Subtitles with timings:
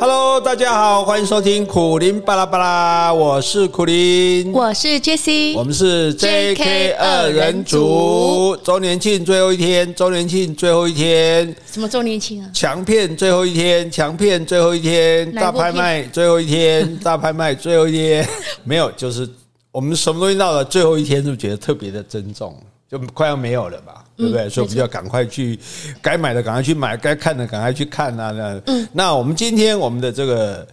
[0.00, 12.48] Hello，大家好，欢迎收听苦林巴拉巴拉，我是苦林，我是 Jessie，我们是 JK 二人组，周年庆最后一天，周年庆最后一天，什么周年庆啊？
[12.54, 18.26] 强片最后一天，强片最后一天，大拍卖最后一天， 大拍卖最后一天，
[18.64, 19.28] 没有，就是
[19.70, 22.58] 我们什么东西到了最后一天，是不是觉得特别的珍重？
[22.90, 24.46] 就快要没有了吧，对不对？
[24.46, 25.56] 嗯、所以我们就要赶快去，
[26.02, 28.32] 该买的赶快去买，该看的赶快去看啊！
[28.32, 30.66] 那、嗯、那我们今天我们的这个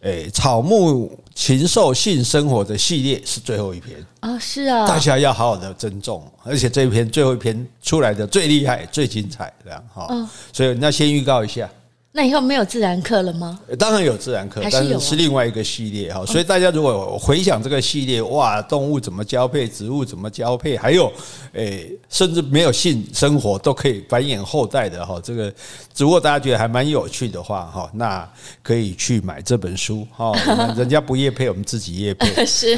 [0.00, 10.08] 诶草木禽兽性生活的系列是最后一篇啊，是啊，大家要好好的珍重，而且这一篇最后一篇出来的最厉害、最精彩，这样哈。
[10.52, 11.68] 所以那先预告一下。
[12.10, 13.60] 那以后没有自然课了吗？
[13.78, 16.24] 当然有自然课，但是是另外一个系列哈。
[16.24, 21.12] 所以大家如果回想这个系列，哇，动物怎么交配，植物怎么交配，还有，
[21.52, 25.20] 诶，甚至没有性生活都可以繁衍后代的哈。
[25.22, 25.52] 这个
[25.96, 28.28] 如果大家觉得还蛮有趣的话哈，那
[28.62, 30.32] 可以去买这本书哈。
[30.76, 32.76] 人家不夜配，我们自己夜配 是，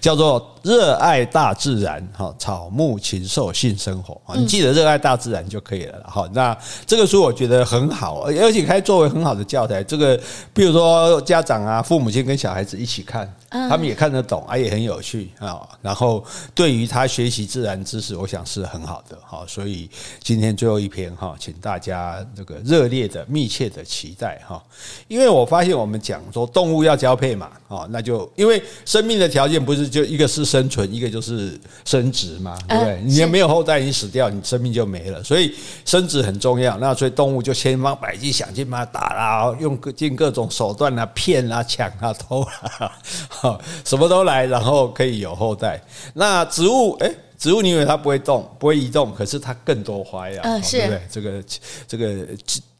[0.00, 6.26] 叫做《热爱大自然》哈，草木禽兽性生活啊，你记得热爱大自然就可以了哈。
[6.32, 8.27] 那这个书我觉得很好。
[8.36, 10.18] 而且可以作为很好的教材，这个
[10.52, 13.32] 比如说家长啊、父母亲跟小孩子一起看。
[13.50, 15.66] 他们也看得懂，啊，也很有趣啊。
[15.80, 16.22] 然后
[16.54, 19.42] 对于他学习自然知识，我想是很好的哈。
[19.48, 19.88] 所以
[20.22, 24.62] 今天最后一篇哈，请大家这个热烈的、密切的期待哈。
[25.06, 33.00] 因为我发现我们讲说动物要交配嘛，哦，那就因为生命的条件不是就一个是生存，一个就是生殖嘛，对不对？
[33.02, 35.24] 你也没有后代，你死掉，你生命就没了。
[35.24, 35.54] 所以
[35.86, 36.76] 生殖很重要。
[36.76, 42.92] 那所以动物就千方百计想尽办法打啦，用尽各种手段啊，骗啊、抢啊、偷啊。
[43.28, 45.80] 好， 什么都来，然后可以有后代。
[46.14, 51.02] 那植物，哎，植物你以为它不会动，不会移动，可是它更多花样，嗯，是，对不对？
[51.10, 51.44] 这个
[51.86, 52.26] 这个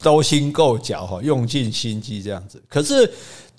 [0.03, 2.63] 勾心斗角哈，用尽心机这样子。
[2.69, 3.11] 可是。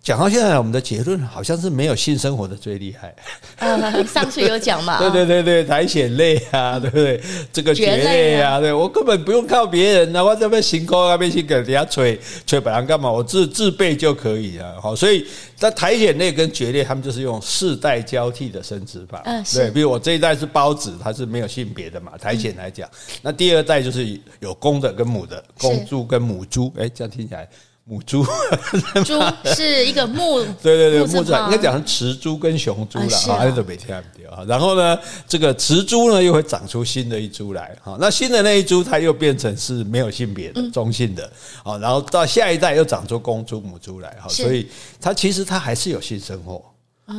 [0.01, 3.13] 讲到现在，我们的结论好像是没有性生活的最厉害。
[3.57, 4.97] 呃， 上次有讲嘛？
[5.11, 7.21] 对对对对，苔藓类啊， 对不对？
[7.51, 13.11] 这个蕨类啊，对我根本不用靠别人啊，我这边行空那边去给人家吹吹白狼干嘛？
[13.11, 14.81] 我自自备就可以了。
[14.81, 19.21] 好，所以在苔藓类跟蕨类，他们就是用世代交替的生殖法。
[19.25, 22.89] 嗯，对，比如我这一代是孢子，它是没有性别的嘛，苔藓来讲。
[23.21, 26.73] 那第二代就是有公的跟母的，公猪跟母猪。
[26.77, 27.47] 哎，这样听起来。
[27.89, 28.23] 母猪，
[29.03, 29.19] 猪
[29.55, 33.97] 是一个木， 对对对，木字应该讲成雌猪跟雄猪了啊，还是每天
[34.29, 34.45] 啊。
[34.47, 34.95] 然后呢，
[35.27, 41.23] 这个雌猪呢又会长出新的一株来哈，那新的那一株它又变成是没有性别的中性的
[41.63, 44.69] 啊，然后到下一代又长出公猪母猪来哈，所以
[45.01, 46.63] 它其实它还是有性生活，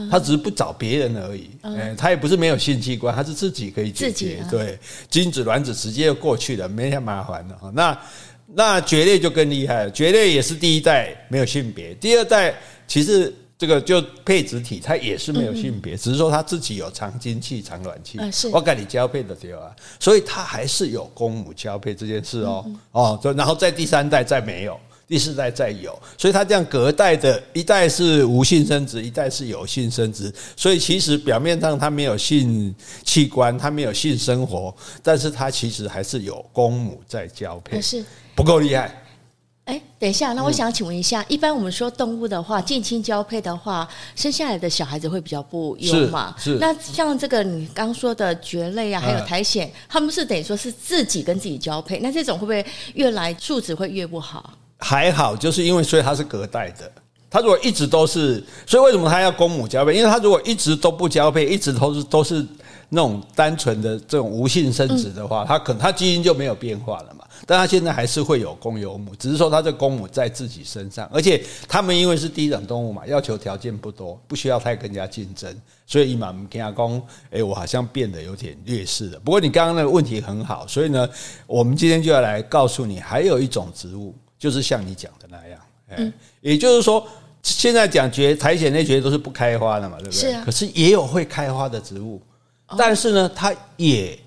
[0.09, 4.79] 它只是不找别人而已，哎，它也不是没有性器官，它是自己可以解决，对，
[5.11, 7.99] 精子卵子直接就过去了，没太麻烦了哈，那。
[8.55, 12.55] 那蕨类就更厉害了，蕨类也是第一代没有性别，第二代
[12.89, 18.19] 其实这个就配子体，它也是没有性别，只是说它自己有藏精气、藏卵气，
[18.53, 19.71] 我跟你交配的对啊？
[20.01, 32.75] 所以它还是有公母交配这件事哦哦，然后在第三代再没有，第四代再有，所以它这样隔代的一代是无性生殖，一代是有性生殖，所以其实表面上它没有性
[33.05, 37.81] 器官，它没有性生活，但是它其实还是有公母在交配。
[37.81, 38.05] 是。
[38.41, 38.91] 不够厉害，
[39.67, 43.87] 哎，等一下，那我想请问一下，一般我们说动物的话，近亲交配的话，
[44.17, 46.35] 生下来的小孩子会比较不优嘛？
[46.39, 46.57] 是。
[46.59, 52.65] 那像这个你刚说的蕨类啊，还有苔藓，他们是等于说是自己跟自己交配，那这种会不会
[52.95, 54.55] 越来素质会越不好？
[54.79, 56.91] 还好，就是因为所以它是隔代的，
[57.29, 59.93] 它如果一直都是，所以为什么它要公母交配？
[59.95, 62.47] 因为它如果一直都不交配，一直都是都是
[62.89, 67.20] 那种单纯的这种无性生殖的话，它可能它基因就没有变化了嘛。
[67.47, 75.55] 但它现在还是会有公有母，只是说它这公母在自己身上，而且它们因为是低等动物嘛，要求条件不多，不需要太跟人家竞争，
[75.87, 79.21] 所以伊嘛跟阿公，哎，我好像变得有点劣势了。
[79.21, 81.09] 不过你刚刚那个问题很好，所以呢，
[81.47, 87.07] 我们今天就要来告诉你，还有一种植物，就是像你讲的那样，哎，也就是说，
[87.43, 90.21] 现在讲蕨苔藓那些都是不开花的嘛，对不对？
[90.21, 90.43] 是啊。
[90.45, 92.21] 可是也有会开花的植物，
[92.77, 94.19] 但是呢，它也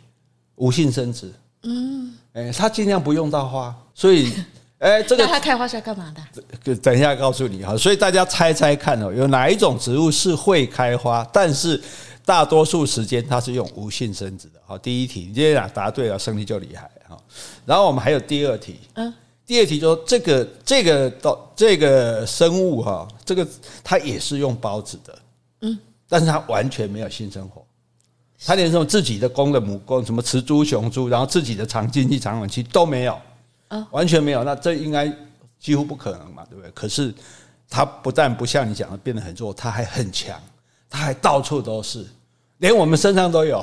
[0.55, 1.31] 无性生殖。
[1.63, 2.13] 嗯。
[2.33, 4.33] 哎，它尽量不用到花，所以，
[4.79, 6.13] 哎，这个它开花是要干嘛
[6.63, 6.75] 的？
[6.77, 7.77] 等一下告诉你哈。
[7.77, 11.79] 所以大家猜猜看哦，有哪一种植物是会开花，但是
[12.25, 14.59] 大多数时间它是用无性生殖的？
[14.65, 17.17] 好，第一题，你今天俩答对了，胜利就厉害哈。
[17.65, 19.13] 然后我们还有第二题，嗯，
[19.45, 23.47] 第二题就说这个这个到这个生物哈，这个
[23.83, 25.19] 它也是用孢子的，
[25.61, 25.77] 嗯，
[26.09, 27.63] 但是它完全没有性生活。
[28.45, 33.17] 他连这种自己的公的母公，什么雌猪、雄猪，然后自己的长经济长卵期都没有，
[33.91, 34.43] 完全没有。
[34.43, 35.11] 那这应该
[35.59, 36.69] 几乎不可能嘛，对不对？
[36.71, 37.13] 可是
[37.69, 40.37] 他不但不像你讲的变得很弱，他还很强，
[40.89, 42.05] 他还到处都是。
[42.63, 43.57] 连我们身上都有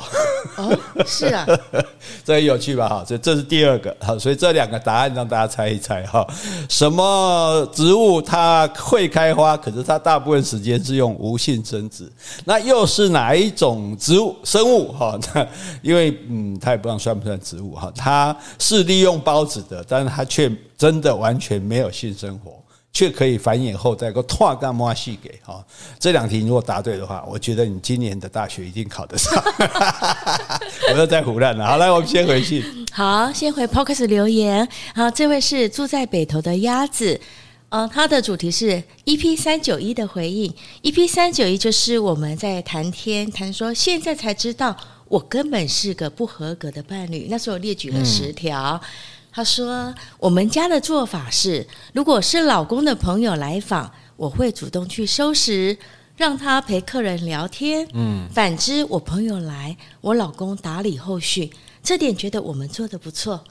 [0.56, 1.46] 哦，是啊，
[2.22, 2.86] 这很有趣吧？
[2.86, 6.26] 哈，这这是第二个哈，所以这两个答案让大家猜一猜哈。
[6.68, 12.12] 什么植物它会开花，可是它大部分时间是用无性生殖？
[12.44, 14.92] 那又是哪一种植物生物？
[14.92, 15.46] 哈，那
[15.80, 22.59] 因为嗯，它也不知道算不算植物哈，它是利用孢子的，但是它却真的完全没有性生活。
[22.92, 25.64] 却可以繁衍后代，个拓干妈系给哈。
[25.98, 29.32] 这两题如果答对的话，我觉得你今年的大学一定考得上。
[30.92, 31.64] 我又在胡乱了。
[31.64, 32.64] 好，来，我们先回去。
[32.92, 34.68] 好，先回 Podcast 留言。
[34.94, 37.20] 好，这位是住在北投的鸭子。
[37.68, 40.52] 呃，它的主题是 EP 三九一的回应。
[40.82, 44.76] EP 三九一就是我们在谈天谈说，现在才知道
[45.06, 47.28] 我根本是个不合格的伴侣。
[47.30, 48.80] 那时候列举了十条。
[48.82, 48.88] 嗯
[49.32, 55.78] 他说：“我们家的做法是，如果是老公的朋友来访，我会主动去收拾，
[56.16, 57.86] 让他陪客人聊天。
[57.94, 61.50] 嗯，反之，我朋友来，我老公打理后续。
[61.82, 63.42] 这点觉得我们做的不错。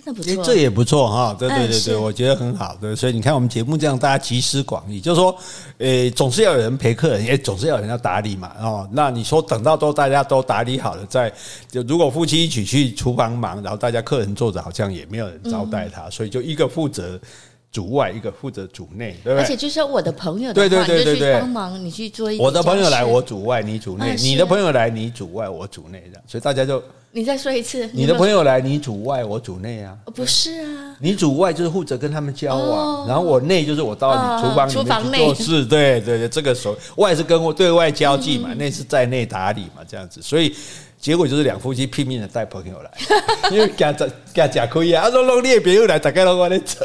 [0.00, 5.36] 诶。”这不错，这也不错哈，对对对对，我觉得很好，对，所以你看我们节目这样，大家集思广益，就是说，
[5.78, 11.32] 诶，总是要有人陪客人，也总是要有人要打理嘛，哦，那你说等到都大家都打理好了，再
[11.70, 17.20] 就如果夫妻一起去厨房忙，然后大家客人坐着，好像也没有人招待他，所以就一个负责
[17.72, 19.42] 主外，一个负责主内，对不对？
[19.42, 26.82] 而且就是说我的朋友的话，对对对对对，帮忙你去做一，我的朋友来我主外，你主内；你的朋友来你主外，我主内，这样，所以大家就。
[27.12, 29.96] 你再说一次，你的朋友来，你主外，我主内啊？
[30.14, 34.68] 不是啊，你主外就是负责跟他们交往，然后我内就是我到你厨房
[35.04, 40.54] 里面去做事，对对对，这个所谓外是跟我对外交际嘛，内是在内打理嘛，这样子，所以。
[41.00, 42.90] 结果就是两夫妻拼命的带朋友来，
[43.50, 46.84] 因为给他给他假亏啊，他说弄列别又来，大家都往那扯。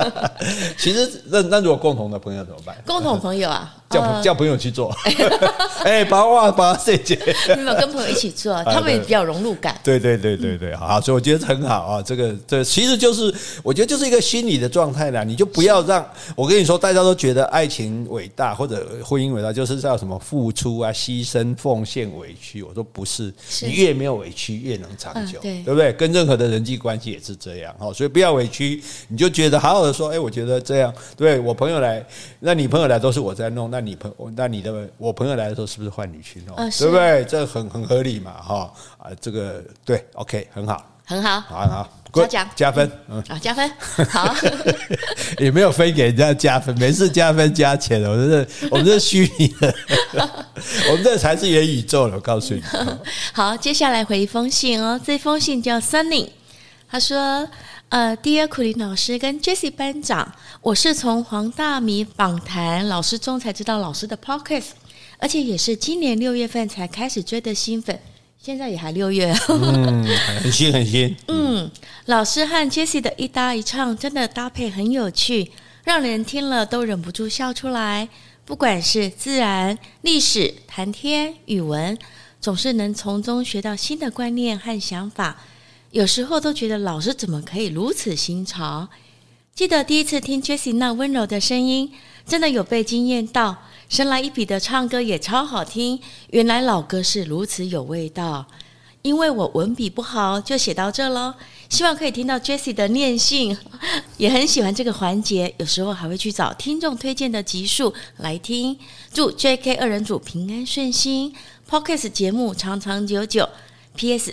[0.78, 2.74] 其实那那如果共同的朋友怎么办？
[2.86, 4.94] 共同朋友啊，叫叫朋友去做，
[5.84, 7.16] 哎，把哇把谢谢。
[7.54, 9.78] 没有跟朋友一起做， 他们也比较融入感。
[9.84, 12.02] 对对对对对，好，所以我觉得很好啊。
[12.02, 15.22] 这个这其实就是我觉得就是一个心理的状态啦。
[15.22, 16.04] 你就不要让
[16.34, 22.62] 我跟你说，大家都觉得爱情伟大或者婚姻伟大，就是叫什么付出啊、牺牲、奉献、委屈。
[22.62, 23.32] 我说不是。
[23.62, 25.92] 你越没有委屈，越能长久，对不对？
[25.92, 32.04] 跟任何的人际关系也是这样哈，所以不要委屈，你就觉得好好的说，哎，我觉得这样，对我朋友来，
[32.40, 36.56] 那你朋友来都是我在弄，那你朋，那你的我朋友来的时候是不是换你去弄？
[36.56, 37.24] 对不对？
[37.24, 38.72] 这很很合理嘛，哈。
[38.98, 41.88] 啊，这个对，OK，很好，很好，好好。
[42.12, 42.48] 嘉奖。
[42.54, 43.22] 加分，嗯。
[43.28, 43.70] 啊，加分，
[44.10, 44.34] 好，
[45.38, 49.74] 也没有分给人家加分，每次加分加钱的，我们这我们这虚拟的，
[50.90, 52.62] 我们这才是元宇宙了，我告诉你。
[53.32, 56.28] 好，接下来回一封信哦，这封信叫 Sunny，
[56.86, 57.48] 他说
[57.92, 64.68] ：“呃，Dear 苦林老师跟 Jessie 班长，我是从黄大米访谈老师中才知道老师的 Podcast，
[65.18, 68.00] 而且也是今年六月份才开始追的新粉。”
[68.40, 70.02] 现在也还六月，嗯，
[70.40, 71.14] 很新很新。
[71.28, 71.70] 嗯，
[72.06, 75.52] 老师和 Jessie 的一搭一唱真的搭配很有趣，
[75.84, 78.08] 让人听了都忍不住笑出来。
[78.46, 81.98] 不管是自然、历史、谈天、语文，
[82.40, 85.36] 总是能从中学到新的观念和想法。
[85.92, 88.88] 有时候都觉得老师怎么可以如此新潮？
[89.54, 91.92] 记得第一次听 Jessie 那温柔的声音，
[92.26, 93.58] 真的有被惊艳到。
[93.90, 96.00] 神来一笔的唱歌也超好听，
[96.30, 98.46] 原来老歌是如此有味道。
[99.02, 101.34] 因为我文笔不好，就写到这喽。
[101.68, 103.54] 希望可以听到 Jessie 的念信，
[104.16, 108.78] 也很喜欢这个环节，有时候还会去找听众推荐的集数来听。
[109.12, 111.34] 祝 JK 二人组平安顺心
[111.68, 113.46] ，Podcast 节目长长久久。
[113.94, 114.32] PS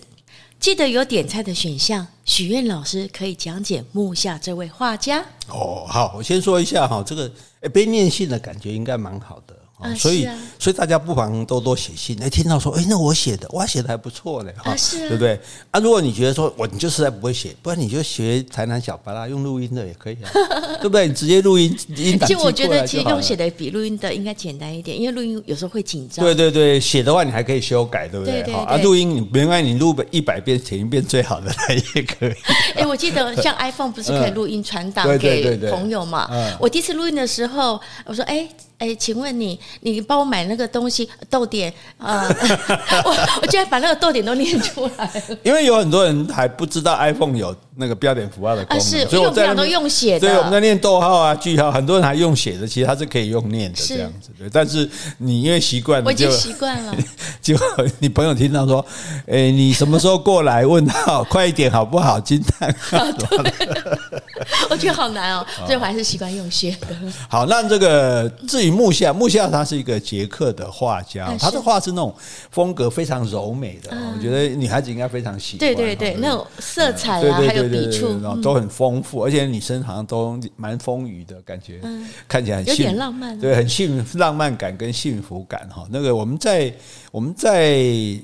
[0.59, 5.23] 记得有点菜的选项，许愿老师可以讲解木下这位画家。
[5.47, 7.31] 哦，好，我先说一下哈，这个。
[7.61, 9.53] 诶，被念信的感觉应该蛮好的。
[9.95, 10.27] 所以，
[10.59, 12.21] 所以大家不妨多多写信。
[12.21, 15.39] 哎，听到说，哎，那我写的，我写的还不错嘞，哈，对不对？
[15.71, 20.29] 啊，如果你觉得说我你就实在不会写，不然你就学台南小巴啦用录音的也可以啊，
[20.81, 21.07] 对不对？
[21.07, 22.27] 你直接录音音档。
[22.27, 26.25] 其实我觉得，其实用写的比录音的应该简单一点，因为录音有时候会紧张。
[26.25, 28.43] 对对对，写的话你还可以修改，对不对？
[28.51, 32.33] 好啊，录音你别怪你录一百遍，写一遍最好的来也可以。
[32.75, 36.29] 哎，我记得像 iPhone 不是可以录音传档给朋友嘛？
[36.59, 38.47] 我第一次录音的时候，我说，哎。
[38.79, 42.27] 哎，请问你，你帮我买那个东西豆点啊？
[43.05, 45.23] 我我居然把那个豆点都念出来。
[45.43, 50.27] 因为有很多人还不知道 iPhone 有那个标点符号的功能，啊、所以我在都用写的。
[50.27, 54.29] 对，我们在念逗号啊、句号，很多人还用写的，其实它是可以用念的这样子。
[54.37, 56.93] 对，但是你因为习惯了，我已经习惯了。
[57.41, 57.57] 就
[57.99, 58.85] 你朋友听到说，
[59.25, 60.65] 哎、欸，你什么时候过来？
[60.65, 62.19] 问号， 快一点好不好？
[62.19, 62.97] 惊叹号。
[64.69, 66.87] 我觉得好难哦，所以我还是习惯用写的。
[67.29, 72.13] 好，那这个至于木下，木下他是一个捷克的画家，他的画是那种
[72.51, 75.59] 风格非常柔美的，我觉得女孩子应该非常喜欢。
[75.59, 81.79] 对对对，那种色彩啊，还有笔触，都很丰富，而且女生好像都蛮丰腴的感觉，
[82.27, 85.87] 看起来很有点浪漫，对，很幸浪漫感跟幸福感哈。
[85.89, 86.73] 那个我们在
[87.11, 87.77] 我们在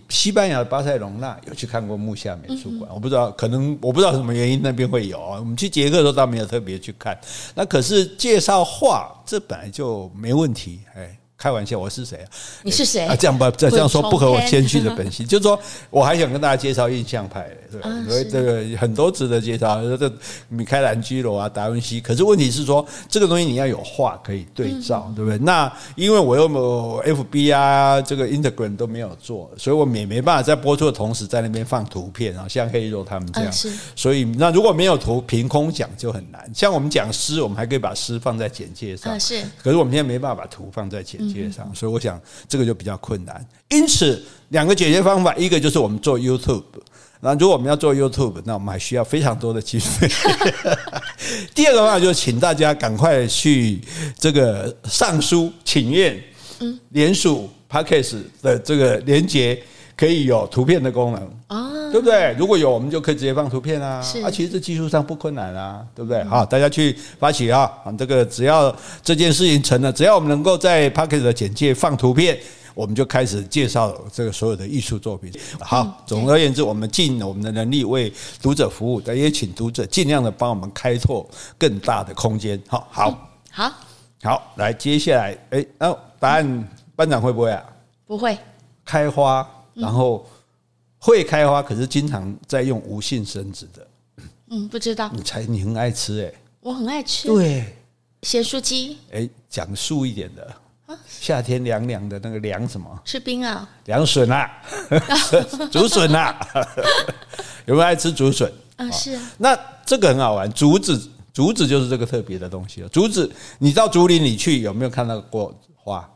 [0.10, 5.40] 西班牙的巴塞隆纳有去看过木下美术馆，我不知道可能我不知道什么原因那边会有啊。
[5.40, 7.18] 我们去捷克的时候倒没有特别去看，
[7.54, 11.18] 那可是介绍画，这本来就没问题，哎。
[11.38, 12.28] 开玩笑，我是谁啊？
[12.64, 13.14] 你是谁啊？
[13.14, 15.28] 这样吧，这样说不合我谦虚的本性。
[15.28, 15.60] 就是说
[15.90, 17.90] 我还想跟大家介绍印象派，对吧？
[17.90, 20.12] 因为这个很多值得介绍，这
[20.50, 22.02] 米开朗基罗啊，达文西。
[22.02, 25.38] 可是问题是说，这个东西你要有画可以对照，对不对？
[25.38, 33.54] 那因为我又没有 FB 啊，这个 Instagram 都没有做，所以我也没办法在播出的同时在那边放图片啊，像黑肉他们这样。
[33.96, 36.50] 所以那如果没有图，凭空讲就很难。
[36.56, 39.20] 像我们讲诗，我们还可以把诗放在简介上。
[39.20, 39.44] 是。
[39.62, 41.36] 可是我们现在没办法把图放在简介。
[41.36, 42.18] 介上，所以我想
[42.48, 43.46] 这个就比较困难。
[43.68, 46.64] 因此，两个解决方法，一个就是我们做 YouTube。
[47.26, 50.08] 那如果我们要做 YouTube，那我们还需要非常多的经费。
[51.56, 53.82] 第二个方法就是请大家赶快去
[54.20, 56.24] 这个上书请愿，
[56.60, 59.60] 嗯，连署 Podcast 的这个连接
[59.98, 61.72] 可以有图片的功能啊。
[61.92, 62.36] 对不对？
[62.38, 64.02] 如果有，我们就可以直接放图片啊。
[64.02, 66.22] 是啊，其实这技术上不困难啊，对不对？
[66.26, 67.72] 好，大家去发起啊！
[67.98, 72.38] 这个只要这件事情成了，只要我们能够在 Podcast 的简介放图片，
[72.76, 75.34] 我们就开始介绍这个所有的艺术作品。
[75.60, 81.28] 好，总而言之，我们尽我们的能力为读者服务，但也请读者尽量的帮我们开拓
[81.58, 82.62] 更大的空间。
[82.68, 83.74] 好，好，好，
[84.22, 87.64] 好，来，接下来，哎，哦，答案班长会不会啊？
[88.06, 88.38] 不会，
[88.86, 90.24] 开花，然后。
[90.98, 93.88] 会开花，可是经常在用无性生殖的。
[94.50, 95.08] 嗯，不知道。
[95.14, 96.36] 你猜你很爱吃哎、欸？
[96.62, 97.28] 我很爱吃。
[97.28, 97.76] 对，
[98.24, 98.98] 咸酥鸡。
[99.12, 100.56] 哎，讲素一点的。
[101.08, 102.88] 夏天凉凉的那个凉什么？
[103.04, 103.68] 吃冰啊。
[103.86, 104.50] 凉笋啊，
[105.72, 106.36] 竹笋啊。
[107.66, 108.52] 有没有爱吃竹笋？
[108.78, 109.32] 啊，是啊。
[109.38, 112.90] 那这个很好玩，竹子，竹子就是这个特别的东西了。
[112.90, 116.08] 竹子，你到竹林里去，有没有看到过花？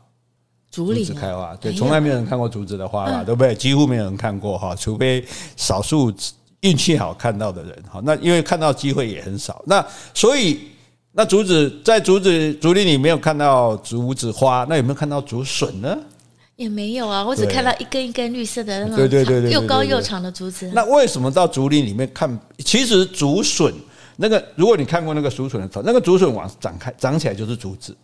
[0.70, 3.52] 竹子开花，对，从来没有人看过竹子的花吧，对不对？
[3.56, 6.14] 几乎没有人看过哈，除非少数
[6.60, 8.00] 运气好看到的人哈。
[8.04, 9.84] 那因为看到机会也很少，那
[10.14, 10.70] 所以
[11.12, 15.98] 那竹子在竹子竹林里没有看到竹子花，那有没有看到竹笋呢？
[16.56, 20.70] 也没有啊，我只看到一根一根绿色的那种，对对对对，又高又长的竹子。
[20.74, 22.38] 那为什么到竹林里面看？
[22.58, 23.72] 其实竹笋
[24.16, 27.96] 那个，如果你看过那个竹笋的头，那个竹笋往长开长起来就是竹子。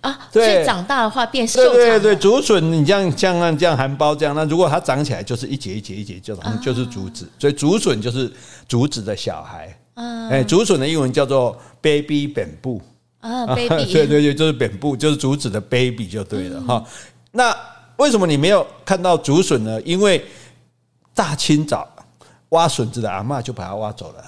[0.00, 1.62] 啊，所以长大的话变瘦。
[1.72, 7.26] 对对对，竹笋你这样这样这样含苞这样，那如果它长起来就是一节一节一节，就就是竹子。
[7.38, 8.30] 所以竹笋就是
[8.68, 9.74] 竹子的小孩。
[9.96, 12.80] 嗯，哎，竹笋的英文叫做 baby bamboo
[13.20, 13.68] 啊，baby。
[13.92, 16.84] 对对对，就是 bamboo，就是竹子的 baby 就对了哈。
[17.32, 17.56] 那
[17.96, 19.80] 为什么你没有看到竹笋呢？
[19.82, 20.24] 因为
[21.14, 21.88] 大清早
[22.50, 24.24] 挖笋子的阿嬷就把它挖走了。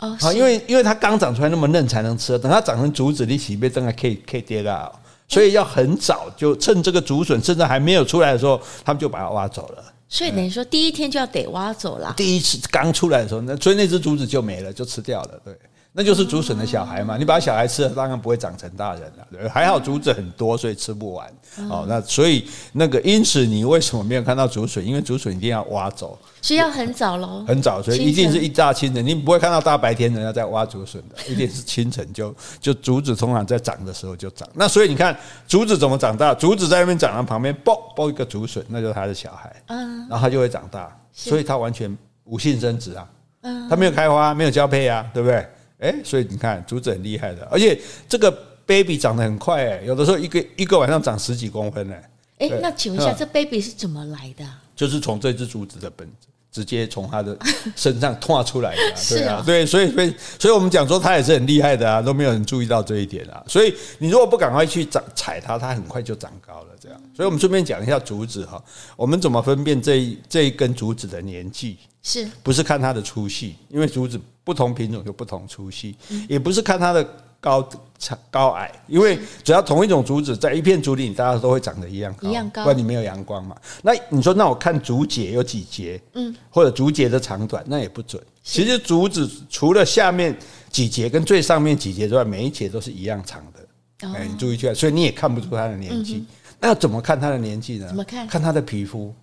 [0.00, 4.92] 哦，好，因为因为它刚长出来那么嫩才能吃，等它长成竹子，你起被真的可以可以跌了。
[5.28, 9.82] 所以要很早，就趁这个竹笋甚至还没有出来的时候，他们就把它挖走了。
[10.08, 12.14] 所以等于说，第一天就要得挖走了。
[12.16, 15.40] 第一次刚出来的时候，那所以那只竹子就没了，就吃掉了。
[15.44, 15.56] 对。
[15.98, 19.26] 那就是竹笋的小孩嘛，你把小孩吃了，当然不会长成大人了。
[19.32, 21.26] 对，还好竹子很多，所以吃不完。
[21.70, 24.86] 哦，那所以那个因此，你为什么没有看到竹笋？
[24.86, 27.42] 因为竹笋一定要挖走，需要很早喽。
[27.48, 34.46] 很早，所以一定是一大清晨，你不会看到大白天人家在挖竹笋的，一定是清晨就就竹子通常在长的时候就长。
[34.52, 36.34] 那所以你看竹子怎么长大？
[36.34, 39.50] 竹子在那边长，旁边剥剥一个竹笋，那就是他的小孩。
[39.68, 43.08] 嗯，然后他就会长大，所以他完全无性生殖啊。
[43.40, 45.48] 嗯，他没有开花，没有交配啊，对不对？
[45.78, 48.30] 哎，所以你看竹子很厉害的，而且这个
[48.64, 52.10] baby 长得很快哎，有的时候一个一个晚上长十几公分哎。
[52.38, 54.44] 哎，那请问一下，这 baby 是怎么来的？
[54.74, 57.36] 就是从这只竹子的本子，直接从他的
[57.76, 63.44] 身上脱出来的，对啊，对，所以所以所以我们讲说他也是很厉害的啊，都没有人注意到这一点啊。
[63.46, 66.68] 所以你如果不赶快去长踩它，它很快就长高了。
[66.80, 68.62] 这样，所以我们顺便讲一下竹子哈，
[68.96, 71.76] 我们怎么分辨这一这一根竹子的年纪？
[72.02, 73.56] 是不是看它的粗细？
[73.68, 74.18] 因为竹子。
[74.46, 75.96] 不同品种有不同粗细，
[76.28, 77.04] 也不是看它的
[77.46, 83.56] 高长高矮，因为只要同一种竹子在一片竹林，大家都会长得一样高，一样高，不然你没有阳光嘛。
[83.82, 88.20] 那你说，那我看竹节有几节，嗯，或者竹节的长短，那也不准。
[88.42, 90.36] 其实竹子除了下面
[90.70, 94.08] 几节跟最上面几节之外，每一节都是一样长的。
[94.12, 96.24] 哎，你注意去看，所以你也看不出它的年纪。
[96.60, 97.86] 那要怎么看它的年纪呢？
[97.86, 98.26] 怎么看？
[98.26, 99.14] 看它的皮肤。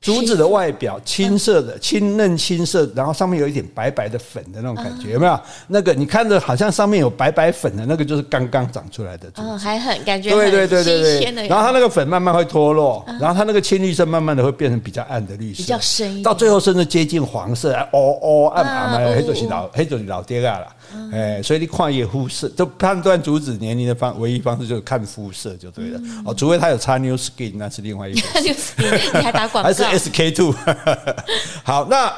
[0.00, 5.38] 竹子的外表青色的，青嫩青色，然后上面有一点白白的粉的那种感觉，有没有？
[5.66, 9.48] 那个你看着好像上面有白白粉的那个，就是刚刚长出来的竹子。
[9.48, 11.48] 嗯，还很感觉对对对对对。
[11.48, 20.66] 然后它那个粉慢慢会脱落，然后它那个青绿色慢慢的会变成比较暗的绿色，比较深，到最后甚至接近黄色，哦哦暗暗的，黑就是老黑就是老爹啊了。
[21.12, 26.00] 哎，所以你看一肤色，就判断竹子年龄的方唯一方式就是看肤色就对了。
[26.24, 28.20] 哦，除非他有擦 New Skin，那是另外一个。
[29.14, 29.68] 你还打广告？
[29.68, 30.54] 还是 SK two，
[31.64, 32.12] 好，那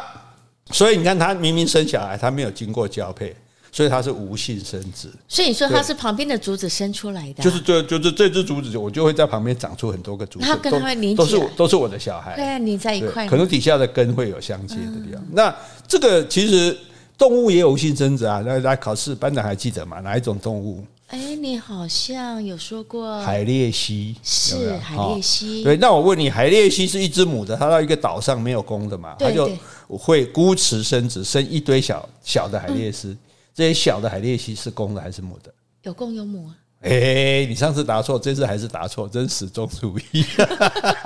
[0.70, 3.34] 所以你看，他明明生小孩，他没有经过交配，
[3.70, 5.08] 所以他是无性生殖。
[5.28, 7.42] 所以你说他是旁边的竹子生出来的？
[7.42, 15.22] 就是这，就是这只竹子，我就会在旁边长出很多个竹子，他跟他会连都是都是我的小孩，对啊，连在一块，可能底下的根会有相接的地方。
[15.32, 15.54] 那
[15.86, 16.76] 这个其实
[17.22, 20.00] 动物也有无性生殖啊，来来考试，班长还记得吗？
[20.00, 20.84] 哪一种动物？
[21.06, 25.62] 哎，你好像有说过海鬣蜥是海鬣蜥。
[25.62, 29.14] 对，那我问你，海鬣蜥是一只母的，它到一个岛上没有公的嘛？
[29.20, 29.48] 它就
[29.86, 33.16] 会孤雌生殖，生一堆小小的海鬣蜥。
[33.54, 35.54] 这些小的海鬣蜥是公的还是母的？
[35.84, 36.56] 有公有母啊。
[36.80, 40.24] 哎，你上次答错，这次还是答错，真始终如一。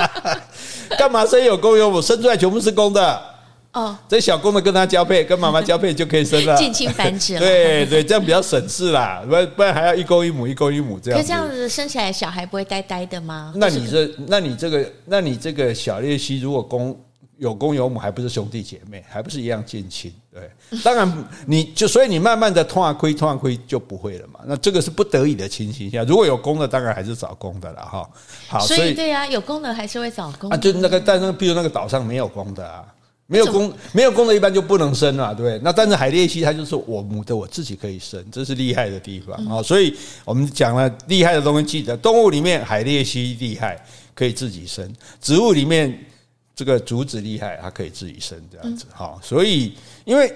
[0.96, 2.00] 干嘛生有公有母？
[2.00, 3.35] 生出来全部是公的。
[3.76, 7.40] 哦，这小公的跟他交配，跟妈妈交配就可以生了，近亲繁殖了。
[7.40, 11.20] 对对，这样比较省事啦，不然不然还要一公一母，一公一母这样。
[11.20, 13.52] 可这样子生起来小孩不会呆呆的吗？
[13.56, 16.98] 那你这，那你这个，那你这个小鬣蜥如果公
[17.36, 20.10] 有公有母，还不是兄弟姐妹，还不是一样近亲？
[20.32, 20.50] 对，
[20.82, 24.40] 当然你就所以你慢慢的脱亏脱亏就不会了嘛。
[24.46, 28.08] 那这个是不得已的情形下，如果有公的，当然还是找公的了哈。
[28.48, 30.56] 好，所以对呀，有公的还是会找公的。
[30.56, 32.82] 啊，就那个，但那个比如那个岛上没有公的啊。
[33.26, 35.60] 没有公没有公的，一般就不能生了，对不对？
[35.64, 39.62] 那但是海鬣蜥它就是我母的，我自己可以生，这是厉害的地方啊。
[39.62, 43.76] 所以我们讲了厉害的东西，记得动物里面海鬣蜥厉害，
[44.14, 44.86] 可以自己生；
[45.20, 45.98] 植物里面
[46.54, 48.86] 这个竹子厉害，它可以自己生这样子。
[48.92, 50.32] 好，所以因为。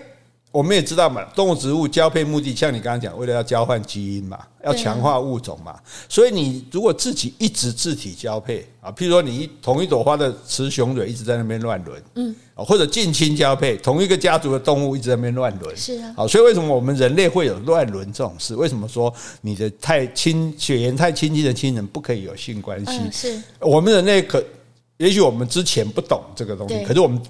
[0.52, 5.78] 我们也知道嘛，动物植物交配目的，像你刚刚讲，为了要交换基因嘛，要强化物种嘛。
[6.08, 16.12] 所以你如果自己一直自体交配啊，譬如说你同一朵花的雌雄蕊一直在那边乱伦，嗯，或者近亲交配，同一个家族的动物一直在那边乱伦，是啊。
[16.16, 18.56] 好，所以为什么我们人类会有乱伦这种事？
[18.56, 23.00] 为什么说你的太亲血缘太亲近的亲人不可以有性关系？
[23.12, 24.42] 是我们人类可，
[24.96, 27.22] 也许我们之前不懂这个东西，可是我们。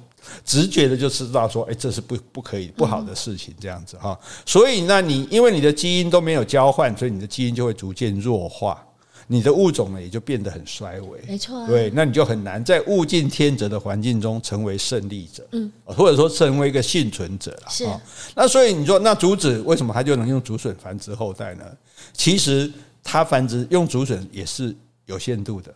[0.45, 4.19] 直觉的就知道说，哎，这是不不可以不好的事情，这样子哈。
[4.47, 8.81] 所以，那你因为你的基因都没有交换，所以你的基因就会逐渐弱化，
[9.27, 11.21] 你的物种呢也就变得很衰微。
[11.27, 17.69] 没错，对，那你就很难在物竞天择的环境中成为胜利者，嗯，或者说成为一个幸存者了。
[17.71, 17.87] 是。
[18.35, 21.65] 那所以你说，那竹子为什么它就能用竹笋繁殖后代呢？
[22.13, 22.71] 其实
[23.03, 24.75] 它繁殖用竹笋也是
[25.07, 25.75] 有限度的。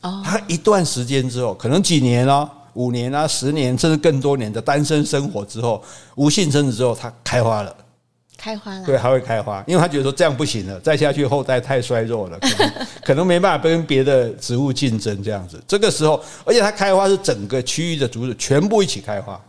[0.00, 2.50] 哦，它一段时间之后，可能几年哦。
[2.74, 5.82] 五年啊，十年甚至更多年的单身生活之后，
[6.16, 7.74] 无性生殖之后，它开花了，
[8.36, 15.62] 开花了，对，还会开花，因为他觉得说这样不行了，再下去后代太衰弱了，可能可能没办法跟别的植物竞争这样子。
[15.66, 19.40] 这个时候，而且它开花是整个区域的竹子全部一起开花，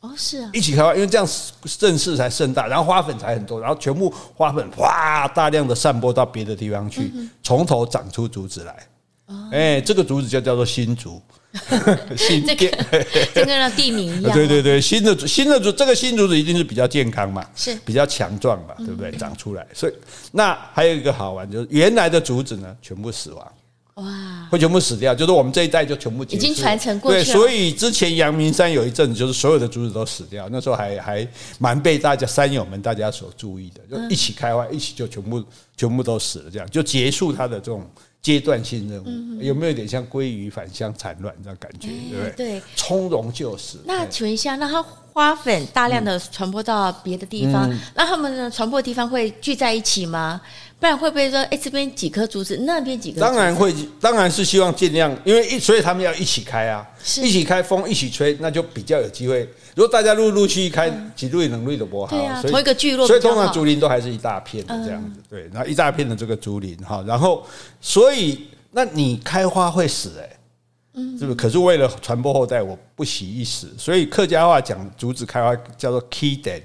[0.00, 1.26] 哦，是啊，一起开花，因为这样
[1.64, 8.76] 盛势才盛大，然后花粉才很多，然后全部花粉哗大量的散播到别的地方去，从头长出竹子来，
[9.52, 11.22] 哎，这个竹子就叫做新竹。
[12.16, 12.66] 新这个
[13.34, 17.74] 这个让地名一样，对对对，新的新的竹这个新竹子一定是比较健康嘛，是。
[17.84, 19.10] 比较强壮嘛，对不对？
[19.12, 19.92] 长出来，所以
[20.32, 23.52] 那还有一个好玩，就是原来的竹子呢，全部死亡，
[23.96, 27.24] 哇，会全部死掉，就是我们这一代就全部已经传承过去了。
[27.24, 35.44] 对，所以之前阳明山有一阵子，就是所有的竹子都死掉，那时候还还蛮被大家山友们大家所注意的，就一起开花，一起就全部
[35.76, 37.86] 全部都死了，这样就结束它的这种。
[38.22, 41.88] 阶段性任务有没有点像鲑鱼返乡产卵这样感觉？
[41.88, 42.60] 对不对？
[42.60, 43.78] 对，从容就是。
[43.84, 44.80] 那请问一下，那它
[45.12, 50.40] 花粉大量的传播到别的地方，那它们的传播的地方会聚在一起吗？
[50.82, 53.20] 不然会不会说，哎，这边几颗竹子，那边几颗？
[53.20, 56.84] 当然会，当然是希望尽量，因为一所以他们要一起开啊，
[57.22, 59.48] 一起开风一起吹，那就比较有机会。
[59.76, 62.10] 如果大家陆陆续续开，几对能对的不好。
[62.10, 65.20] 对啊，同一个聚落，所以通常竹林都还是一大片的这样子。
[65.30, 67.46] 对，然后一大片的这个竹林哈，然后
[67.80, 70.36] 所以那你开花会死哎，
[70.94, 71.36] 嗯，是不是？
[71.36, 73.72] 可是为了传播后代，我不惜一死。
[73.78, 76.62] 所以客家话讲竹子开花叫做 “kiden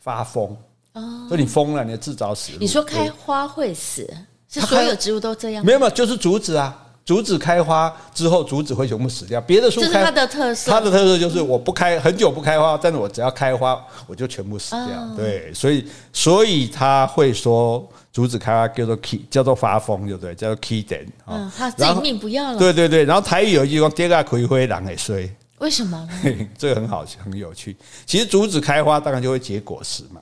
[0.00, 0.56] 发疯，
[0.94, 2.58] 哦，所以你疯了，你自找死路。
[2.60, 4.08] 你说开花会死，
[4.48, 5.64] 是所有植物都这样？
[5.64, 6.78] 没有没有，就是竹子啊。
[7.04, 9.40] 竹子开花之后，竹子会全部死掉。
[9.40, 10.70] 别的树开，这是它的特色。
[10.70, 14.84] 它的特色就是我不开很久不开花，但是我只要开花，我就全部死掉。
[14.86, 20.32] 哦、对，所以所以他会说竹子开花叫做 key，叫做发疯，对不对？
[20.36, 21.04] 叫做 key 点。
[21.26, 22.58] 嗯，他自己命不要了。
[22.58, 25.28] 对对对，然后台语有一句话：“跌个葵花狼也衰。”
[25.58, 26.08] 为什么？
[26.56, 27.76] 这个很好，很有趣。
[28.06, 30.20] 其实竹子开花当然就会结果实嘛，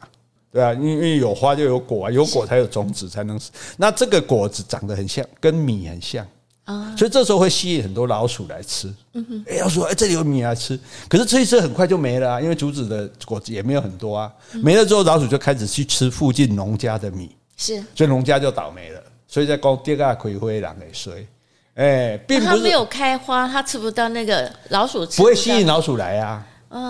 [0.52, 3.50] 对啊，因为有花就有果啊，有果才有种子才能死。
[3.76, 6.26] 那这个果子长得很像，跟米很像
[6.64, 6.92] 啊。
[6.98, 8.92] 所以这时候会吸引很多老鼠来吃。
[9.14, 14.32] 嗯哼，哎，要说哎，这里有米来吃，可是吃一吃很快就没了啊，因为竹子的果子也没有很多啊。
[14.54, 19.00] 没了之后，老鼠就开始去吃附近农家的米，是，所以农家就倒霉了。
[19.28, 21.26] 所以在讲第二个葵花人会衰，
[21.74, 26.44] 哎，并不是它没有开花，它吃不到那个老鼠吃不会吸引老鼠来啊。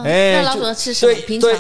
[0.05, 1.15] 哎，那老鼠要吃什么？
[1.27, 1.51] 平常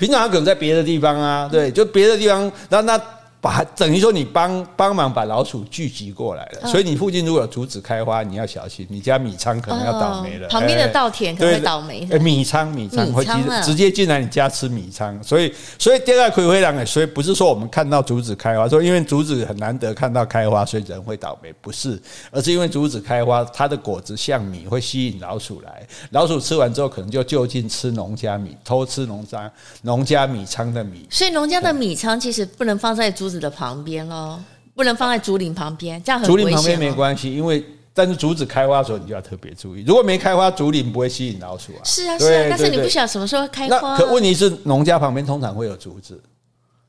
[0.00, 3.00] 平常他可能在别的地方啊，对，就别的地方，那那。
[3.40, 10.46] 把等于说你帮帮忙把老鼠聚集过来了，所以你附近如果有竹子开花，你要小心，你家米仓可能要倒霉了。
[10.48, 12.04] 旁边的稻田可能会倒霉。
[12.18, 13.24] 米仓米仓会
[13.62, 21.98] 直接进来你家吃米仓，所以所以第二个葵花人，所以不是说我们看到竹子开花，说因为竹子很难得看到开花，所以人会倒霉，不是，
[22.30, 29.50] 而是因为竹子开花，它的果子像米，会吸引老鼠来，老鼠吃完之后可能就就近吃农家米，偷吃农家
[29.80, 31.06] 农家米仓的米。
[31.08, 34.38] 所以农家的米仓其实不能放在竹子的旁边哦，
[34.74, 36.22] 不能放在竹林旁边，这样。
[36.22, 37.64] 竹林旁边没关系，因为
[37.94, 39.82] 但是竹子开花的时候，你就要特别注意。
[39.86, 41.80] 如果没开花，竹林不会吸引老鼠啊。
[41.84, 43.96] 是啊，是啊，但是你不晓得什么时候开花。
[43.96, 46.20] 可问题是，农家旁边通常会有竹子，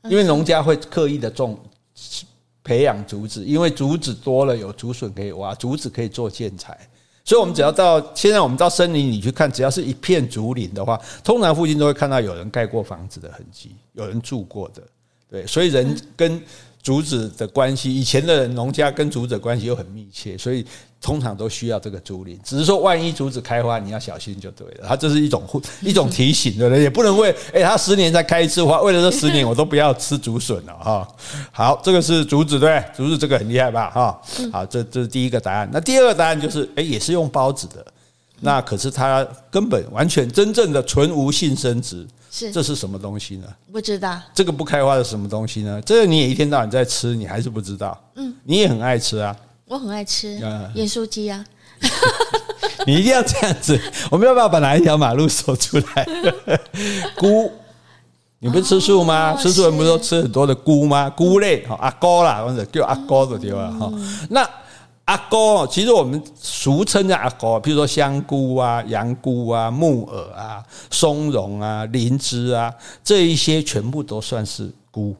[0.10, 1.58] 因为农家会刻意的种
[2.64, 6.78] 培养竹子，因为竹子多了有竹笋可以挖，竹子可以做建材。
[7.24, 14.82] 所以，我们只要到现在，我们到森林里去看，只要是一片竹林的话，通常附近都会看到有人盖过房子的痕迹，有人住过的。
[15.32, 16.40] 对，所以人跟
[16.84, 20.66] 竹子的关系，以前的农家跟竹子的关系又很密切，所以
[21.00, 22.38] 通常都需要这个竹林。
[22.44, 24.86] 只是说，万一竹子开花，你要小心就对了。
[24.88, 25.44] 它这是一种
[25.82, 26.84] 一种提醒，对不对？
[26.84, 31.08] 也不能为哎，它十年才开一次花，为了这十年我都不要吃竹笋了哈。
[31.52, 33.90] 好，这个是竹子对，竹子这个很厉害吧？
[33.92, 35.70] 哈，好，这这是第一个答案。
[35.72, 37.86] 那第二个答案就是，哎，也是用孢子的，
[38.40, 42.06] 那可是它根本完全真正的纯无性生殖。
[42.34, 43.48] 是，这是什么东西呢？
[43.74, 44.18] 不知道。
[44.34, 45.82] 这个不开花的什么东西呢？
[45.86, 48.02] 这个你也一天到晚在吃，你还是不知道。
[48.16, 49.36] 嗯，你也很爱吃啊。
[49.66, 50.40] 我很爱吃
[50.74, 51.46] 盐酥鸡啊。
[52.88, 53.78] 你一定要这样子，
[54.10, 56.08] 我们要不要把哪一条马路说出来？
[57.20, 57.52] 菇，
[58.40, 59.36] 你不是吃素吗？
[59.36, 61.10] 吃素人不是都吃很多的菇吗？
[61.10, 63.92] 菇类，阿哥啦，或者叫阿哥的地方哈。
[64.30, 64.50] 那。
[65.12, 75.14] 阿哥，其实我们俗称的阿哥，譬如说香菇啊、羊菇啊、木耳啊、松茸啊、灵芝啊，这一些全部都算是菇。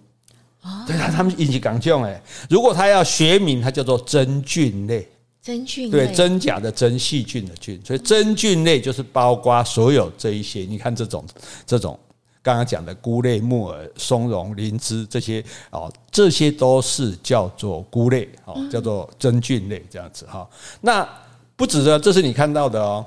[0.62, 2.24] 哦对啊，他们引起讲究哎。
[2.50, 5.06] 如果它要学名，它叫做真菌类。
[5.42, 6.08] 真菌类。
[6.08, 10.62] 对，真假的真，细菌的菌，所以真菌类就是包括所有这一些。
[10.62, 11.26] 你看这种
[11.66, 12.00] 这种。
[12.42, 20.48] 刚刚讲的菇类、木耳、松茸、灵芝这些哦，这些都是叫做菇类哦，叫做真菌类这样子哈。
[20.82, 21.08] 那
[21.56, 23.06] 不止的，这是你看到的哦。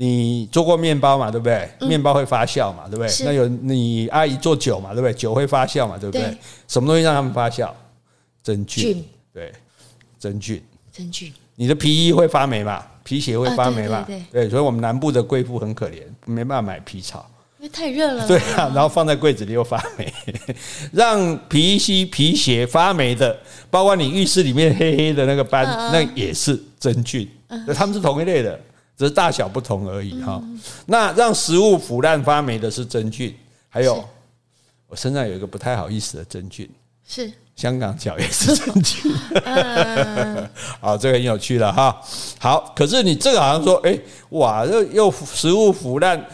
[0.00, 1.28] 你做过面包嘛？
[1.28, 1.68] 对不对？
[1.80, 2.84] 面包会发酵嘛？
[2.88, 3.12] 对不对？
[3.24, 4.90] 那有你阿姨做酒嘛？
[4.92, 5.12] 对不对？
[5.12, 5.98] 酒会发酵嘛？
[5.98, 6.38] 对不对？
[6.68, 7.68] 什么东西让他们发酵？
[8.40, 9.04] 真菌。
[9.32, 9.52] 对，
[10.16, 10.62] 真菌。
[10.92, 11.34] 真菌。
[11.56, 12.80] 你的皮衣会发霉嘛？
[13.02, 14.06] 皮鞋会发霉嘛？
[14.30, 17.28] 对，所以我们南部的贵妇很可怜，没办法买皮草。
[17.68, 20.12] 太热了，对啊，然后放在柜子里又发霉，
[20.92, 23.38] 让皮衣皮鞋发霉的，
[23.70, 27.28] 包括你浴室里面黑黑的那个斑，那也是真菌，
[27.74, 28.58] 他们是同一类的，
[28.96, 30.42] 只是大小不同而已哈。
[30.86, 33.34] 那让食物腐烂发霉的是真菌，
[33.68, 34.04] 还有
[34.88, 36.68] 我身上有一个不太好意思的真菌，
[37.06, 37.32] 是。
[37.56, 39.12] 香港脚也是真菌，
[40.80, 42.00] 好，这个很有趣了哈。
[42.38, 46.24] 好，可是你这个好像说，哎，哇，又又食物腐烂。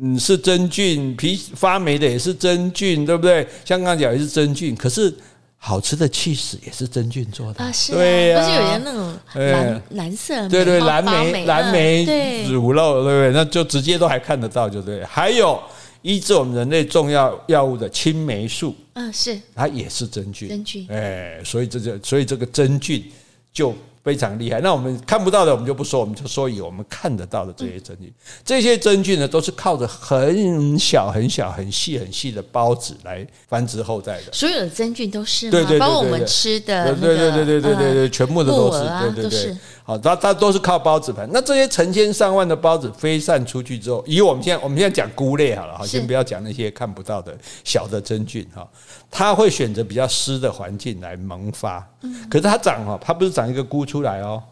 [0.00, 3.46] 嗯，是真菌，皮发霉的也是真菌，对不对？
[3.64, 5.12] 香港脚也是真菌，可是
[5.56, 7.64] 好吃的起司也是真菌做的。
[7.64, 13.32] 啊，是啊，对啊，不是有人那种蓝蓝色，对对，蓝莓蓝莓乳酪，对不对？
[13.32, 15.04] 那就直接都还看得到，就对。
[15.04, 15.60] 还有
[16.02, 19.38] 医治我们人类重要药物的青霉素，嗯，是。
[19.54, 23.04] 它也是真菌，真菌，哎，所以这就所以这个真菌
[23.52, 24.60] 就非常厉害。
[24.60, 28.12] 那我们看不到的，我们就不说，我们就说以我们看得到的这些真菌。
[28.44, 34.32] 这些真菌呢，都是靠着很小、很小、很细、很细的孢子来繁殖后代的。
[34.32, 35.52] 所有的真菌都是吗？
[35.52, 38.80] 对对对，包括我们吃的，对对对对对对对，全部的都是，
[39.12, 39.56] 对对对。
[39.82, 41.28] 好，它它都是靠孢子盘。
[41.32, 48.66] 那这些成千上万的孢子飞散出去之后，以我们现在我们现在讲菇类好了，好，先不要讲那些看不到的小的真菌哈。
[49.10, 51.84] 它会选择比较湿的环境来萌发。
[52.30, 54.42] 可是它长哦，它不是长一个菇出来哦。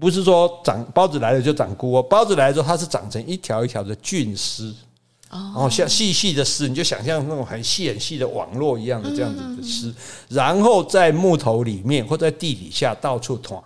[0.00, 4.74] 不是说长孢子来了就长菇哦，孢子来了之后，它是长成一条一条的菌丝。
[5.30, 9.94] 哦，像细细的丝，你就想象那种很细很细的网络一样的这样子的丝，
[10.28, 13.62] 然后在木头里面或在地底下到处团。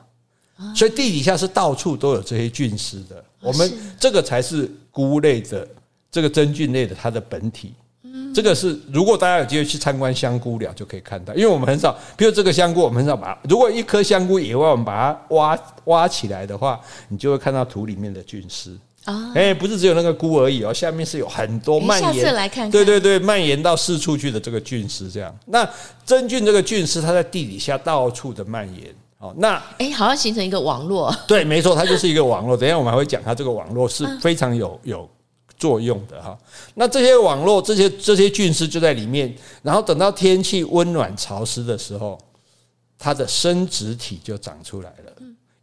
[0.75, 5.69] 所以地底下是到处都有这些菌丝的，我们这个才是菇类的
[6.11, 7.75] 这个真菌类的它的本体。
[8.38, 19.33] 这个是如果大家有机会去参观香菇寮就可以看到，因为我们很少，比如这个香菇，我们很少把如果一颗香菇野外我们把它挖挖起来的话，你就会看到土里面的菌丝啊。
[19.35, 25.37] 哎，不是只有那个菇而已哦，下面是有很多蔓延，对对对，蔓延到四处去的这个菌丝这样。
[25.46, 25.68] 那
[26.07, 28.94] 真菌这个菌丝它在地底下到处的蔓延。
[29.18, 31.12] 哦，那哎，好像形成一个网络。
[31.27, 32.57] 对，没错，它就是一个网络。
[32.57, 35.11] 等一下我们还会讲，它这个网络是非常有有
[35.59, 36.38] 作用的哈。
[36.75, 42.18] 那这些网络，这些这些菌丝就在里面，然后等到天气温暖潮湿的时候，
[42.99, 45.12] 它的生殖体就长出来了，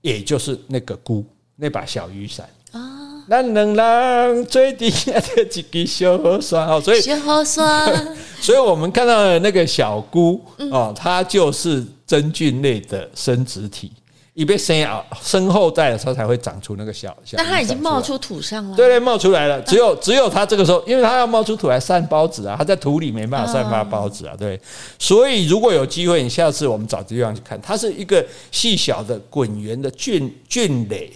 [0.01, 3.23] 也就是那个菇，那把小雨伞啊。
[3.27, 11.85] 那能让最底下的几个小河酸哦，所以小河酸， 所以我们看到的那个小菇哦，它就是。
[12.07, 13.91] 真菌类的生殖体，
[14.35, 17.37] 一被生啊生后代的时候才会长出那个小小。
[17.37, 18.75] 但它已经冒出土上了。
[18.75, 19.61] 对对，冒出来了。
[19.61, 24.35] 只有只有它这个时候，因为它要冒出土来散孢子啊，它在土里没办法散发孢子啊。
[24.37, 24.59] 对，
[24.99, 31.11] 所以如果有机会，你下次我们找地方去看，它是一个细小的滚圆的菌菌蕾，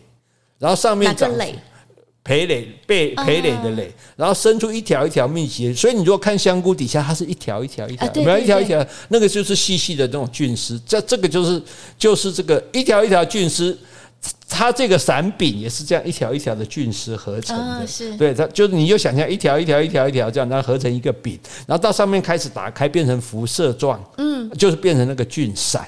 [0.57, 1.29] 然后上面长。
[2.23, 10.79] 蓓蕾被蓓蕾的蕾，然后生出一条一条密集，所以你如果看香菇底下，它是一条一条一条，没有一条一条，那个就是细细的那种菌丝。
[10.85, 11.61] 这这个就是
[11.97, 13.75] 就是这个一条一条菌丝，
[14.47, 17.87] 它这个伞柄也是这样一条一条的菌丝合成的。
[17.87, 25.87] 是，对，它就是你就想象一条一条一条一条这样，然后合成一个柄，然后到上面开始打开变成辐射状，嗯，就是变成那个菌伞。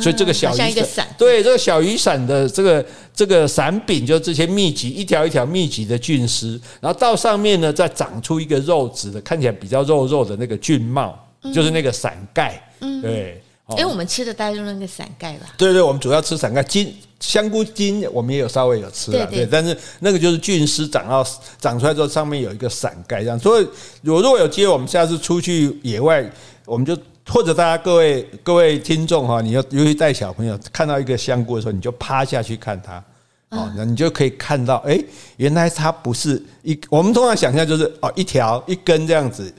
[0.00, 11.18] 所以这个小雨伞，对这个小雨伞的这个这个伞柄，就这些密集一条一条密集的菌丝，然后到上面呢，再长出一个肉质的，看起来比较肉肉的那个菌帽，
[11.54, 12.60] 就是那个伞盖。
[13.02, 15.46] 对，因为我们吃的大概就是那个伞盖吧。
[15.56, 21.26] 对对，我们主要吃伞盖，金香菇筋我们也有稍微有吃了，对，但是那个就是菌丝长到
[21.60, 23.38] 长出来之后，上面有一个伞盖这样。
[23.38, 23.64] 所以
[24.04, 26.24] 我，如果有机会，我们下次出去野外，
[26.64, 26.96] 我们就。
[27.26, 33.02] 或者大家各位各位听众哈，你要尤其带小朋友看到一个香菇的时候，你就趴下去看它，
[33.50, 35.02] 哦，那你就可以看到，哎，
[35.36, 39.52] 原来它不是一，我们通常想象就是哦，一条一根这样子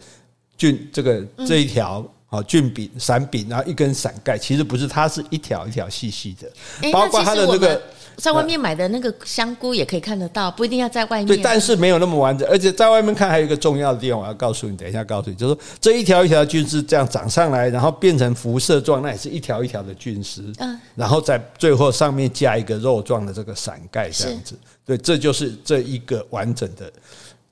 [0.58, 7.82] 菌，这个这一条哦菌柄伞柄，然后一根伞盖，其实不是，它是一条一条细细的，包括它的这个。
[8.18, 11.28] 在外面买的那个香菇也可以看得到，不一定要在外面。
[11.28, 20.54] 对，但是没有那么完整，而且在外面看还有一个重要的地方，我要告诉你，等一下告诉你，就是说这一条一条菌丝这样长上来，然后变成辐射状，那也是一条一条的菌丝。
[20.60, 24.58] 嗯，然后在最后上面加一个肉状的这个伞盖，这样子。
[24.86, 26.92] 对，这就是这一个完整的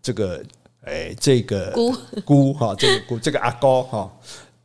[0.02, 0.43] 这个
[0.86, 4.12] 哎，这个菇菇哈，这个菇这个阿膏哈。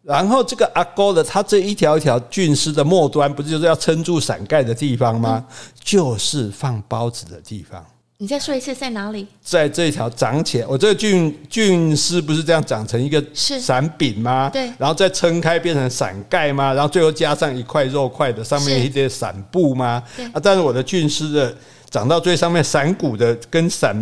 [0.08, 5.44] 然后这个阿哥的，它这一条一条菌丝的末端，不是就是要撑住伞盖的地方吗？
[5.46, 7.84] 嗯、就是放包子的地方。
[8.16, 9.26] 你再说一次，在哪里？
[9.42, 14.48] 在这一条长起来，我这个菌菌丝不是这样长成一个伞柄吗？
[14.50, 14.72] 对。
[14.78, 16.72] 然后再撑开变成伞盖吗？
[16.72, 20.02] 然后最后加上一块肉块的，上面一些伞布吗？
[20.16, 20.24] 对。
[20.28, 21.54] 啊，但是我的菌丝的
[21.90, 23.94] 长到最上面伞骨的跟伞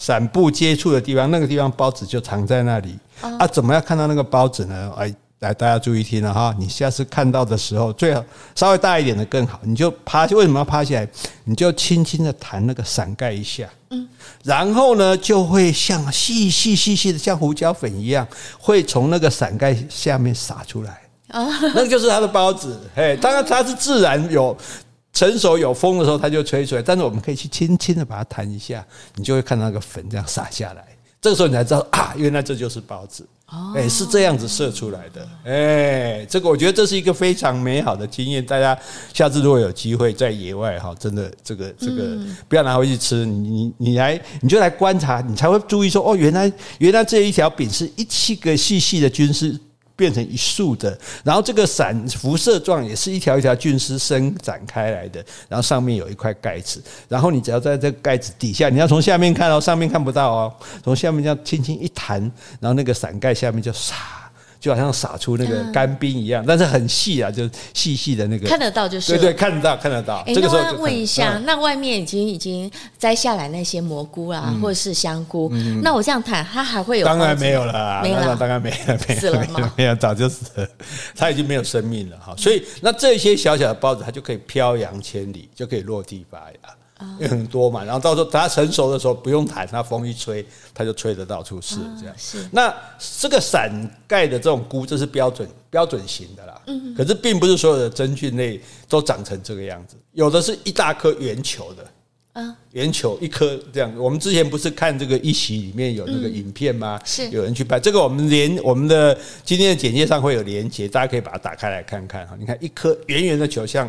[0.00, 2.98] 伞布接触的地方，那个地方孢子就藏在那里。
[3.20, 4.90] 啊，怎么样看到那个孢子呢？
[4.96, 9.60] 哎，来，大家注意听了哈，你下次看到的时候，最好稍微大一点的更好。
[9.62, 11.06] 你就趴，为什么要趴下来？
[11.44, 14.08] 你就轻轻的弹那个伞盖一下，嗯，
[14.42, 18.26] 然后呢，就会像细细细细的，像胡椒粉一样，
[18.58, 20.98] 会从那个伞盖下面洒出来。
[21.28, 22.80] 啊，那个就是它的孢子。
[22.96, 24.56] 嘿，当然它是自然有
[25.12, 26.82] 成熟有风的时候，它就吹出来。
[26.82, 30.84] 但是我们可以去轻轻的把它弹一下，你就会看到那个粉这样洒下来。
[31.20, 33.26] 这个时候你才知道啊，原来这就是包子，
[33.76, 38.42] 哎，是这样子射出来的，哎，这个我觉得这是一个非常美好的经验。
[38.46, 38.78] 大家
[39.12, 42.16] 下次如果有机会在野外哈，真的这个这个
[42.48, 49.60] 不要拿回去吃，你你你来你就来观察，你才会注意说哦，原来原来这一条饼是一七个细细的菌丝
[50.00, 62.18] 变成一束的，然后这个伞辐射状也是一条一条菌丝伸展开来的，然后上面有一块盖子，然后你只要在这个盖子底下，你要从下面看哦，上面看不到哦，从下面这样轻轻一弹，
[62.60, 63.92] 然后那个伞盖下面就唰。
[64.60, 70.22] 就好像撒出那个干冰一样，但是很细啊，就细细的那个看得到就是对对，看得到看得到。
[70.26, 75.50] 哎，那我问一下，那外面已经已经摘下来那些蘑菇啊，或者是香菇，
[75.82, 77.06] 那我这样谈，它还会有？
[77.06, 79.72] 当然没有了，没了，当然没了，没了吗？
[79.76, 80.68] 没有，早就死了，
[81.16, 82.34] 它已经没有生命了哈。
[82.36, 86.70] 所以那这些小小的孢子，它就可以飘扬千里，就可以落地发芽。
[87.18, 92.14] 因为很多嘛，然后到时候等它成熟的时候，不用弹，它风一吹，它就吹得到处是这样。
[92.16, 92.46] 是。
[92.52, 92.74] 那
[93.18, 93.70] 这个伞
[94.06, 96.60] 盖的这种菇，这是标准标准型的啦。
[96.66, 96.94] 嗯。
[96.94, 101.84] 可是并不是所有的真菌类都长成这个样子，有的是一大颗圆球的。
[102.32, 102.56] 啊。
[102.72, 107.00] 圆球一颗这样，我们之前不是看这个一席里面有那个影片吗？
[107.04, 107.28] 是。
[107.30, 112.36] 有人去拍这个，我们连我们的今天的简介上会有连接，大家可以把它打开来看看哈。
[112.38, 113.88] 你看一颗圆圆的球，像，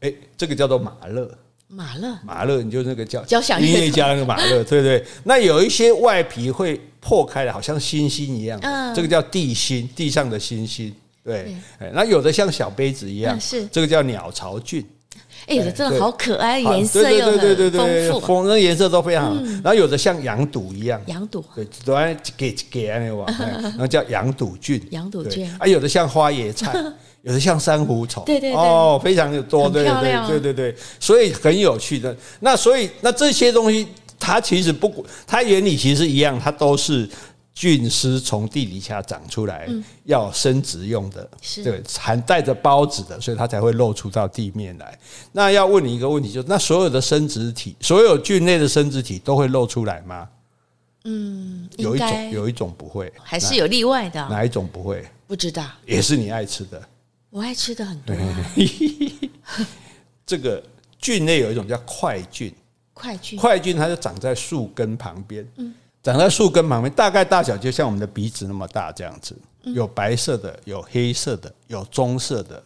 [0.00, 1.30] 哎，这个叫做马勒。
[1.70, 5.04] 马勒，马勒，你就那个叫交响音乐家那个马勒，对不对？
[5.24, 11.54] 那有一些外皮会破开的，好像星星一样，嗯，这个叫地心，地上的星星，对。
[11.92, 14.82] 那有的像小杯子一样，是这个叫鸟巢菌。
[15.46, 19.42] 哎，有的真的好可爱，颜色又很丰富，风那颜色都非常好。
[19.62, 23.24] 然后有的像羊肚一样，羊肚，对，都爱给给那个，
[23.62, 25.46] 然后叫羊肚菌， 羊肚菌。
[25.58, 26.72] 啊，有的像花椰菜。
[27.22, 32.16] 有的像珊瑚虫，对对对，哦，非常的多，对对对对对，所以很有趣的。
[32.40, 33.86] 那所以那这些东西，
[34.18, 37.08] 它其实不，它原理其实一样，它都是
[37.52, 39.68] 菌丝从地底下长出来，
[40.04, 41.28] 要生殖用的，
[41.64, 44.96] 对，含带着孢子的，所以它才会露出到地面来。
[45.32, 50.28] 那要问你一个问题，就是那所有的生殖体，所有菌类的生殖体都会露出来吗？
[51.04, 54.20] 嗯，有一种有一种不会，还是有例外的。
[54.28, 55.04] 哪一种不会？
[55.26, 56.80] 不知道，也是你爱吃的。
[57.30, 58.14] 我爱吃的很多。
[60.26, 60.62] 这个
[60.98, 62.54] 菌类有一种叫块菌，
[62.92, 65.46] 块菌，块菌它就长在树根旁边，
[66.02, 72.62] 长在树根旁边，大概大小就像我们的鼻子那么大这样子，有白色的，有黑色的，有棕色的，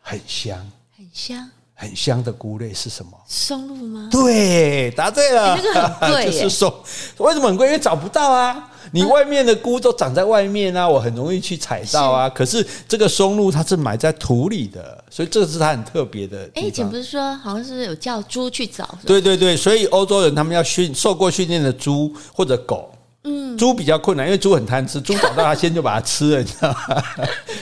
[0.00, 1.50] 很香，很香。
[1.74, 3.10] 很香的菇类是什么？
[3.26, 4.08] 松露吗？
[4.08, 5.56] 对，答对了。
[5.56, 6.72] 那个很贵， 就是松。
[7.18, 7.66] 为什么很贵？
[7.66, 8.70] 因为找不到啊！
[8.90, 12.28] 你外面的菇都长在外面啊，我很容易去采到啊。
[12.28, 16.48] 可是这个松露它是埋在土里的，所以这是它很特别的。
[16.54, 18.98] 哎，以前不是说好像是有叫猪去找？
[19.06, 22.90] 对对对，所以欧洲人他们要训受过训练的猪或者狗。
[23.24, 27.04] 嗯，猪比较困难，因为猪很贪吃，猪找到它先就把它吃了，你知道吗？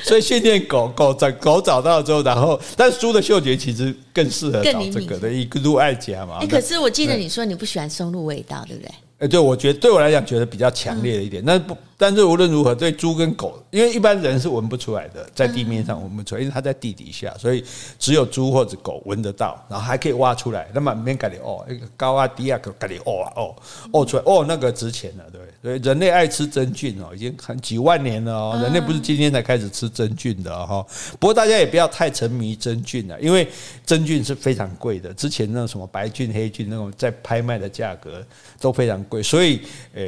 [0.02, 6.38] 所以训练狗狗找狗找到了之后，然后但是猪的嗅觉其实更适合找这个的，一个路爱家嘛。
[6.40, 8.90] 哎，可是我记得你说你不喜欢松露味道，对不对？
[9.20, 17.62] 哎，对，我觉得对我来讲觉得比较强烈的一点，那不，但是无论如何，对猪跟狗，因为一般人是闻不出来的，在地面上闻不出来，因为它在地底下，所以
[17.98, 20.66] 只有猪或者狗闻得到，然后还可以挖出来。
[20.72, 23.54] 那么没给你哦，一个高啊低啊，咖喱哦啊哦
[23.92, 25.40] 哦出来哦，那个值钱了，对。
[25.62, 28.58] 所以人类爱吃真菌哦，已经很几万年了哦。
[28.62, 30.82] 人类不是今天才开始吃真菌的哈。
[31.18, 33.46] 不过大家也不要太沉迷真菌了，因为
[33.84, 35.12] 真菌是非常贵的。
[35.12, 38.24] 之前那种什么白菌、黑菌那种在拍卖的价格
[38.58, 39.60] 都非常所以
[39.94, 40.02] 呃、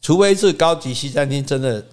[0.00, 1.84] 除非是高级西餐厅真的。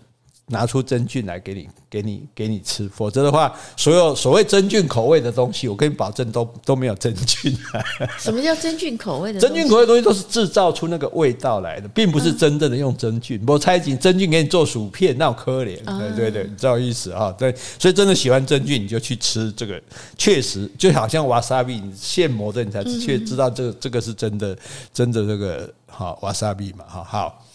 [0.52, 7.58] 拿出真菌来给你，给你，给你吃，否则的话，所有所谓真菌口味的东西，我跟你保证都都没有真菌。
[8.20, 9.40] 什么叫真菌口味的？
[9.40, 13.42] 真菌口味的东西都是制造出那个味道来的，并不是真正的用真菌。
[13.48, 15.78] 我猜你真菌给你做薯片，那可怜。
[15.84, 17.32] 对对对，你知道意思啊？
[17.38, 19.82] 对，所以真的喜欢真菌，你就去吃这个。
[20.18, 24.58] 确实，就好像瓦萨比，你现磨的，你才确知道这个这个是真的，
[24.94, 26.86] 真的这个好瓦萨比嘛？
[26.88, 27.46] 哈好，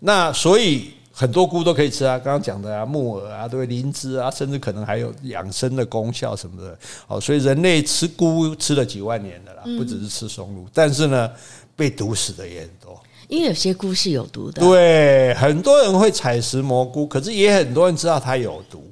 [0.00, 0.92] 那所以。
[1.16, 6.76] 很多菇都可以吃啊，刚刚讲的啊，木耳啊，对，灵芝啊，甚至可能还有养生的功效什么的。
[7.06, 11.30] 哦，所以人类吃菇吃了几万年的啦，不只是吃松露，但是呢，
[11.76, 13.00] 被毒死的也很多。
[13.28, 14.60] 因为有些菇是有毒的。
[14.60, 18.84] 对，很多人会采食蘑菇，可是也很多人知道它有毒。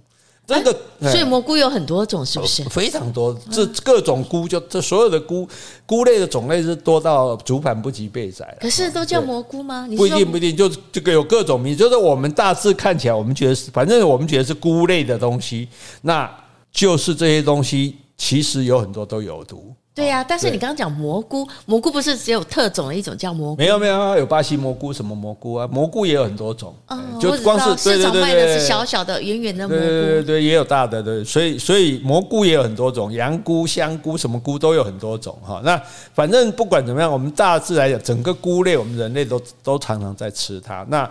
[0.44, 2.64] 这个，所以蘑菇有很多种，是不是？
[2.64, 5.48] 非常多，这各种菇就这所有的菇
[5.86, 8.56] 菇类的种类是多到竹盘不及备载。
[8.60, 9.88] 可是都叫蘑菇吗？
[9.96, 15.68] 不一定，不一定，就这个有各种名，就是我们大致看起来，我们觉得是，反正我们觉得是菇类的东西，
[16.02, 16.28] 那
[16.72, 19.72] 就是这些东西其实有很多都有毒。
[19.94, 23.60] 对呀、啊，但是你刚刚讲蘑菇，蘑菇不是只有特种的一种叫蘑菇？
[23.60, 25.66] 没有没有，有巴西蘑菇，什么蘑菇啊？
[25.66, 35.60] 蘑菇也有很多种，嗯、就光是市场卖的是小小的、圆圆的蘑菇，对对对对，也有大的，对，所以所以蘑菇也有很多种，羊菇、香菇，什么菇都有很多种哈。
[35.62, 35.78] 那
[36.14, 41.06] 反正不管怎么样，我们大致来讲，整个菇类，我们人类都都常常在吃它，那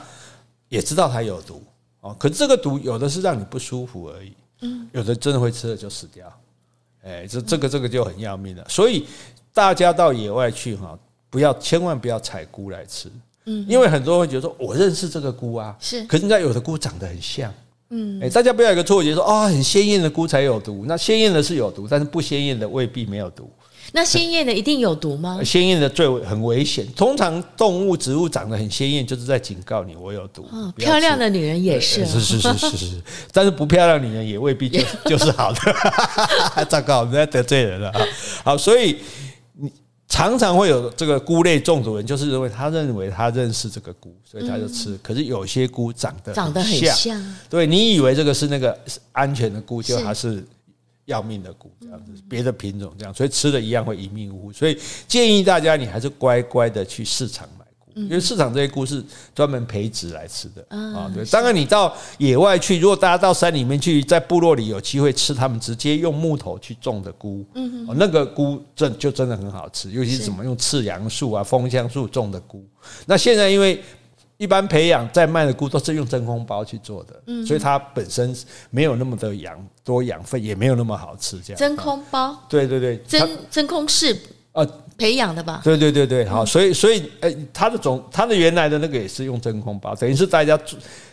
[0.70, 1.62] 也知道它有毒。
[2.00, 6.26] 哦，可是这个毒有的是让你不舒服而已，嗯，有的真的会吃了就死掉，
[7.04, 8.66] 哎，这这个这个就很要命了。
[8.70, 9.06] 所以
[9.54, 10.98] 大家到野外去哈，
[11.30, 13.10] 不要千万不要采菇来吃，
[13.46, 17.54] 嗯，因为很多人会觉得说我认识这个菇啊，是，可是人家有的菇长得很像，
[17.90, 23.50] 嗯，哎，大家不要有一个错觉说啊，很鲜艳的菇才有毒，那鲜艳的是有毒，但是不鲜艳的未必没有毒。
[23.94, 25.40] 那鲜艳的一定有毒吗？
[25.44, 26.88] 鲜艳的最很危险。
[26.96, 30.48] 通常动物、植物长得很鲜艳，就是在警告你我有毒。
[30.52, 33.02] 哦，漂亮的女人也是，是是是是是。
[33.34, 35.60] 但是不漂亮的女人也未必就 就是好的。
[36.70, 38.02] 糟糕，我们在得罪人了啊！
[38.46, 38.98] 好，所以
[39.60, 39.70] 你
[40.08, 44.98] 常常会有这个菇类中毒人，就是认为他认为他认识这个菇，所以他就吃。
[45.04, 48.78] 可是有些菇长得长得很像，对，你以为这个是那个
[49.12, 50.42] 安全的菇，就它是。
[51.12, 54.54] 要命的菇这样子，别的品种这样，所以吃的一样会一命呜呼。
[54.54, 59.04] 所以建议大家，你还是乖乖的去市场买菇，因为市场这些菇是
[59.36, 61.12] 专门培植来吃的啊。
[61.14, 72.66] 对，当然你到野外去，如果大家到山里面去，在部落里有机会吃他们直接用木头去种的菇，嗯，那个菇真就真的很好吃，尤其是怎么用赤杨树啊、枫香树种的菇。
[73.06, 73.84] 那现在因为
[74.42, 78.36] 一般培养在卖的菇都是用真空包去做的，嗯，所以它本身
[78.72, 81.40] 没有那么的养多养分，也没有那么好吃。
[81.42, 81.60] 这样。
[81.60, 84.18] 真空包，对对对，真真空室？
[84.54, 84.66] 啊
[85.02, 85.62] 培养的吧？
[85.64, 90.60] 对对对对，好，所以所以诶，它的总它的原来的那个也是用真空包，等于是大家。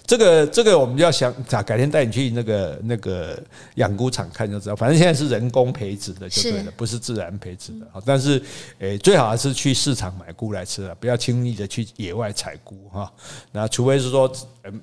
[0.07, 1.31] 这个这个我们要想，
[1.67, 3.39] 改天带你去那个那个
[3.75, 4.75] 养菇场看就知道。
[4.75, 7.87] 反正现在是人工培植的就对了，不是自然培植的。
[7.93, 8.43] 好，但是
[8.79, 13.13] 诶，最好还是去市场买菇来吃了，不要轻易的去野外采菇哈。
[13.53, 14.33] 那除非是说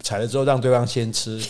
[0.03, 1.41] 采了之后让对方先吃，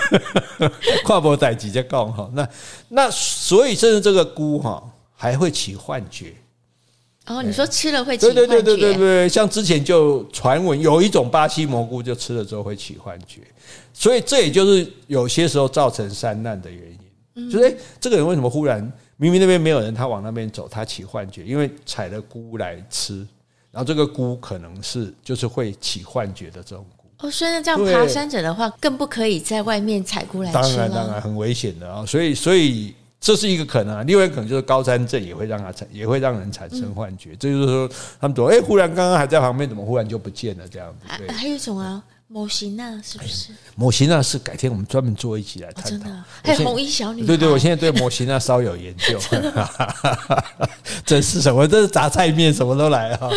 [1.04, 2.30] 跨博代几再讲哈。
[2.32, 2.48] 那
[2.88, 4.82] 那所以甚至这个菇哈
[5.14, 6.32] 还会起幻觉。
[7.30, 8.40] 哦，你说吃了会起幻觉？
[8.40, 13.42] 对对对对对对，像之前就传闻有一种巴西蘑菇，就吃了之后会起幻觉，
[13.92, 17.48] 所以这也就是有些时候造成山难的原因。
[17.48, 18.80] 就是哎，这个人为什么忽然
[19.16, 21.44] 明明那边没有人，他往那边走，他起幻觉？
[21.44, 23.18] 因为采了菇来吃，
[23.70, 27.06] 然后这个菇可能是就是会起幻觉的这种菇。
[27.18, 30.54] 哦，所以那这样爬山者的话，更不可以在外面采菇来吃。
[30.54, 32.92] 当然当然很危险的啊，所以所以。
[33.20, 37.36] 这是一个可能啊，另外一个可能就是高山症也会让他产，也会让人产生幻觉。
[37.38, 40.66] 这就是说，他们说，哎，忽然刚刚还在旁边，怎么忽然就不见了？
[40.66, 41.06] 这样子。
[41.18, 42.02] 对还有一种啊。
[42.32, 43.48] 模型啊，是不是？
[43.74, 45.90] 模型啊，是改天我们专门做一集来探讨。
[45.90, 47.26] 真的，还有红衣小女孩。
[47.26, 49.18] 对对，我现在对模型啊稍有研究。
[51.04, 51.66] 这是什么？
[51.66, 53.28] 这是杂菜面，什么都来哈。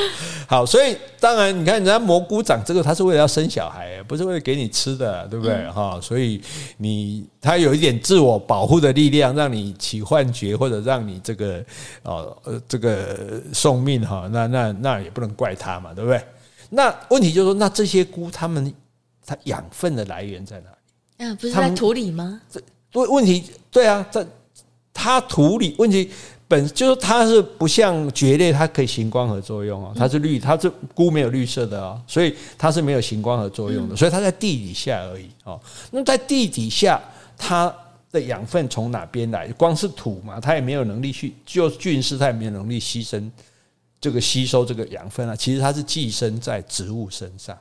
[0.46, 5.68] 好，所以当然，你看人家蘑菇长这个，它是为了要生小孩，不是为了给你吃的，对不对？
[5.72, 6.40] 哈，所以
[6.78, 11.66] 你它有一点自我保护的力量，让你起幻觉，或者让你这个
[12.04, 16.24] 哦呃这个送命哈，那那那也不能怪它嘛，对不对？
[16.70, 18.72] 那问题就是说，那这些菇它们。
[19.26, 20.76] 它养分的来源在哪里？
[21.18, 22.42] 嗯，不是在土里吗？
[22.50, 22.62] 这
[22.94, 24.26] 问问题对啊，在
[24.94, 26.12] 它土里问题
[26.48, 35.60] 本就是它是不像蕨类，它可以行光合作用哦，它是绿，它是菇没有绿色的哦，所以它是没有行光合作用的，所以它在地底下而已哦。
[35.92, 37.02] 那在地底下，
[37.38, 37.74] 它
[38.12, 39.48] 的养分从哪边来？
[39.54, 43.20] 光是土嘛，它也没有能力去，就菌丝它也没有能力吸收
[44.00, 45.36] 这个吸收这个养分啊。
[45.36, 47.58] 其实它是寄生在植物身上，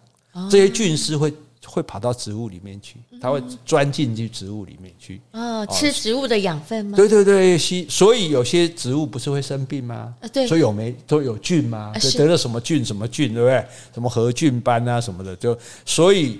[0.50, 1.32] 这些菌丝会。
[1.72, 5.18] 会跑到植物里面去，它会钻进去植物里面去。
[5.30, 6.96] 哦，吃植物的养分吗？
[6.96, 7.86] 对对对，吸。
[7.88, 10.14] 所以有些植物不是会生病吗？
[10.30, 10.46] 对。
[10.46, 11.94] 所以有没都有菌吗？
[12.18, 13.64] 得了什么菌什么菌，对不对？
[13.94, 15.56] 什么核菌斑啊什么的，就
[15.86, 16.38] 所以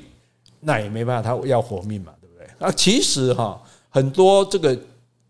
[0.61, 2.47] 那也没办法，它要活命嘛，对不对？
[2.59, 3.59] 啊，其实哈，
[3.89, 4.79] 很多这个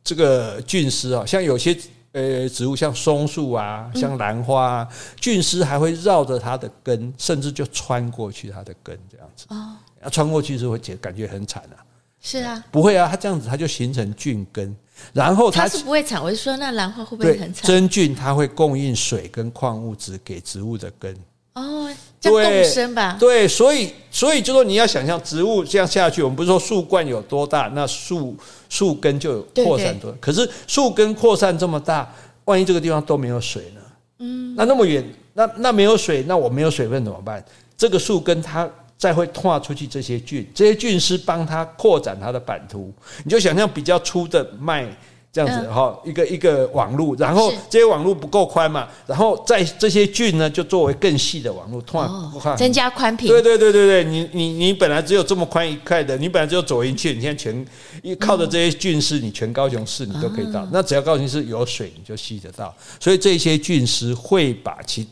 [0.03, 1.79] 这个菌丝啊，像有些。
[2.13, 9.47] 呃，植物像松树啊，像兰花啊，菌丝还会绕着它的根，甚至就穿过去它的根这样子。
[9.49, 9.77] 哦，
[10.11, 11.81] 穿过去是会觉感觉很惨啊。
[12.21, 14.77] 是啊，不会啊，它这样子它就形成菌根，
[15.13, 16.23] 然后它，它是不会惨。
[16.23, 17.67] 我就说那兰花会不会很惨？
[17.67, 21.17] 真菌它会供应水跟矿物质给植物的根。
[21.55, 21.91] 哦，
[22.23, 23.17] 叫共生吧。
[23.19, 28.35] 对，所以所以就说你要想象植物这样下去，我们不是说树冠有多大，那树
[28.69, 30.15] 树根就有扩散多。
[30.21, 32.09] 可是树根扩散这么大，
[32.45, 33.81] 万一这个地方都没有水呢？
[34.21, 35.05] 嗯，那那么远，
[35.35, 37.45] 那那没有水，那我没有水分怎么办？
[37.77, 42.93] 这个树根它再会拓出去这些菌，这些菌丝帮它扩展它的版图。
[43.25, 44.87] 你就想象比较粗的麦。
[45.33, 53.27] 这样子哈，一个一个网路，然后这些网路不够宽嘛，然后在这些郡呢，就作为更细的网路，突然增加宽频。
[53.29, 57.67] 对对对对对，你你你本来只有这么宽一块的，你本来只有左营区，你现在全
[58.03, 60.69] 一靠着这些郡市，你全高雄市你都可以到。
[60.71, 62.75] 那只要高雄市有水，你就吸得到。
[63.01, 65.09] 所以这些菌丝会把其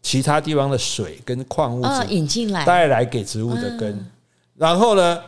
[0.00, 4.10] 其他地方的水跟矿物质引进来，带来给植物的根。
[4.56, 5.20] 然后呢，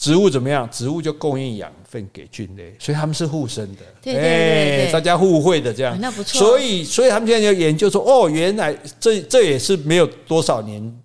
[0.00, 0.68] 植物怎么样？
[0.72, 3.82] 植物就供应养分给菌类，所以他们是互生的。
[4.02, 6.40] 对大家互惠的这样，那不错。
[6.40, 11.00] 所以，所以他们现在就研究说，哦，原来这这也是没有多少年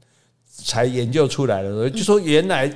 [0.48, 2.72] 才研究出来的，就说原来。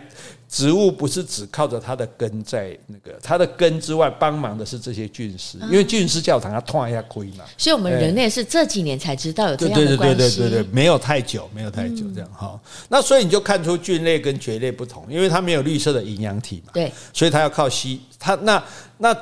[0.49, 7.45] 植物不是只靠着它的根在那个，它的根之外帮忙的是这些菌丝，因为菌丝教堂它断一下亏嘛。
[7.55, 10.15] 所以，我们人类是这几年才知道有这样的关系。
[10.15, 12.59] 对对对对对对，没有太久，没有太久这样哈。
[12.89, 16.71] 那所以你就看出菌类跟蕨类不同，因为它没有绿色的营养体嘛。
[16.73, 18.33] 对，所以它要靠吸它。
[18.41, 18.63] 那
[18.97, 19.15] 那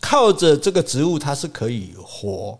[0.00, 2.56] 靠着这个植物，它是可以活。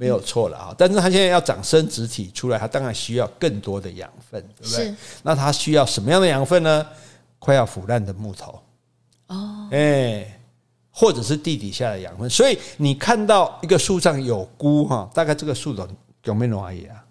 [0.00, 4.86] 没有错了啊，但是它现在要长生殖体出来，它当然需要更多的养分，对不对？
[4.86, 4.94] 是。
[5.22, 6.86] 那它需要什么样的养分呢？
[7.38, 8.58] 快要腐烂的木头
[9.26, 10.40] 哦，哎，
[10.90, 12.30] 或者是地底下的养分。
[12.30, 15.86] 所以你看到一个树上有菇哈，大概这个树种
[16.24, 17.04] 有没有而已啊？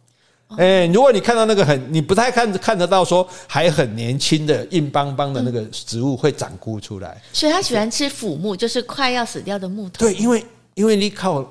[0.58, 10.00] 哎，如果你看到那个很你不太看看得到说还很年轻的硬邦邦的那个植物会长菇出来，所以它喜欢吃腐木，就是快要死掉的木头。
[10.00, 11.48] 对，因为因为你靠。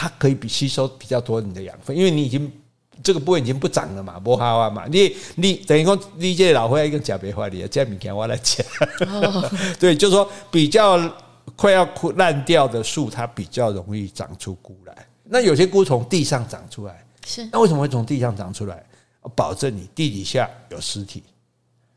[0.00, 2.50] 它可以比吸收比较多你的养分，因为你已经
[3.02, 4.84] 这个部位已经不长了嘛，不好啊嘛。
[4.88, 8.64] 你你等于说你这老会一个假别话，你这样明天我来讲。
[9.08, 10.96] 哦、 对，就是说比较
[11.56, 15.06] 快要枯烂掉的树，它比较容易长出菇来。
[15.24, 18.84] 那有些菇从地上长出来，是那为什么会从地上长出来？
[19.34, 21.22] 保证你地底下有尸体，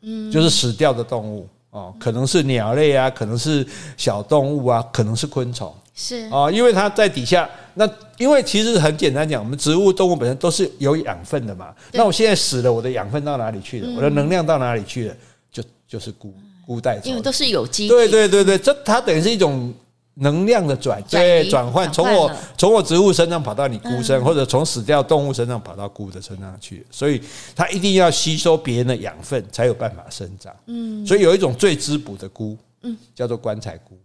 [0.02, 5.74] 嗯，就是死掉的动物哦，可能是鸟类啊，可能是小动物啊，可能是昆虫。
[6.02, 7.48] 是啊，因为它在底下。
[7.76, 7.88] 那
[8.18, 11.74] 因为其实很简单讲，我们植物、动物本身都是有养分的嘛。
[11.94, 13.94] 那我现在死了，我的养分到哪里去了？
[13.96, 15.16] 我的能量到哪里去了？
[15.52, 16.34] 就就是菇
[16.66, 17.08] 菇带走。
[17.08, 17.88] 因为都是有机。
[17.88, 19.74] 对对对对，这它等于是一种
[20.16, 26.86] 能量的转对转换，从我从我植物身上跑到你菇身，或者从死掉动物身上跑到菇的身上去。
[26.92, 27.22] 所以
[27.56, 30.54] 它一定要吸收别人的养分，才有办法生长。
[30.66, 33.98] 嗯，所以有一种最滋补的菇，嗯，叫做棺材菇。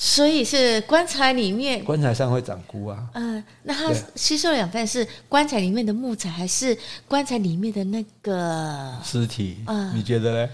[0.00, 3.04] 所以是棺材里面，棺材上会长菇啊。
[3.14, 6.76] 嗯，那它吸收养分是棺材里面的木材，还是
[7.08, 9.58] 棺材里面的那个尸体？
[9.66, 10.52] 嗯，你觉得呢？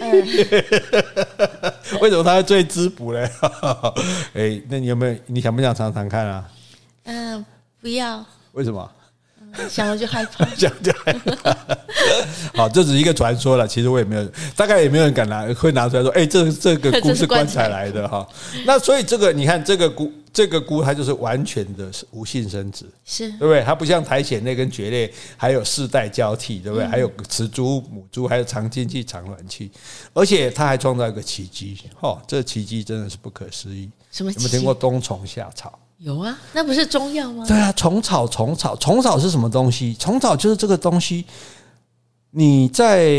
[0.00, 0.26] 嗯、
[2.00, 3.20] 为什么它会最滋补呢？
[4.32, 5.16] 哎，那你有没有？
[5.26, 6.50] 你想不想尝尝看啊？
[7.04, 7.44] 嗯，
[7.82, 8.24] 不要。
[8.52, 8.90] 为什么？
[9.68, 11.56] 想了就害怕，想就害怕。
[12.54, 13.66] 好，这只是一个传说了。
[13.66, 14.24] 其实我也没有，
[14.56, 18.26] 大概也没有人敢拿，会拿出来说：“哎，这这个菇是棺材来的哈。
[18.64, 23.62] ”那所以这个，你看这个菇，这个菇它就是完全的无性生殖，是对不对？
[23.62, 26.86] 它不像苔藓类跟蕨类还有世代交替，对不对？
[26.86, 29.70] 还有雌株、母株，还有长精气、长卵气，
[30.14, 31.78] 而且它还创造一个奇迹。
[32.00, 33.90] 哈，这个奇迹真的是不可思议。
[34.12, 34.32] 什么？
[34.32, 35.78] 有没有听过冬虫夏草？
[36.02, 37.44] 有啊，那不是中药吗？
[37.46, 39.94] 对啊，虫草，虫草，虫草是什么东西？
[39.94, 41.26] 虫草就是这个东西。
[42.30, 43.12] 你在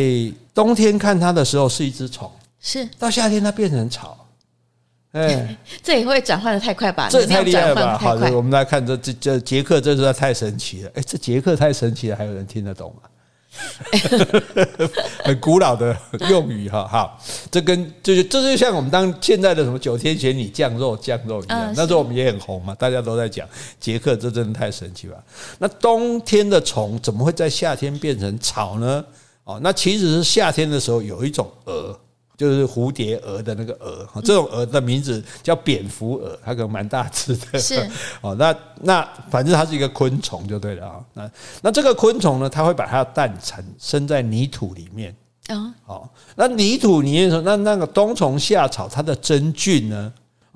[0.53, 4.17] 冬天看它的时候是一只虫，是到夏天它变成草。
[5.13, 7.07] 哎，这也会转换的太快吧？
[7.11, 7.97] 这也太厉害了吧？
[7.99, 10.91] 好的，我们来看这这这杰克，这实在太神奇了。
[10.95, 13.09] 哎，这杰克太神奇了，还有人听得懂吗？
[15.23, 15.95] 很古老的
[16.29, 17.21] 用语哈，好，
[17.51, 23.47] 这跟就是这就像我们当现在的什么九天玄女降肉降肉一样，那时候我们也很红嘛，大家都在讲
[23.79, 25.23] 杰克，这真的太神奇了。
[25.59, 29.03] 那冬天的虫怎么会在夏天变成草呢？
[29.43, 31.99] 哦，那其实是夏天的时候有一种蛾。
[32.41, 37.59] 就是蝴蝶蛾的那个蛾，这种蛾的名字叫蝙蝠蛾，它可能蛮大只的。
[37.59, 37.87] 是
[38.19, 41.05] 哦，那那反正它是一个昆虫就对了啊。
[41.13, 41.31] 那
[41.61, 45.15] 那这个昆虫呢，它会把它的蛋产生在泥土里面。
[45.49, 50.11] 啊哦，那泥土里面说，那那个冬虫夏草，它的真菌呢，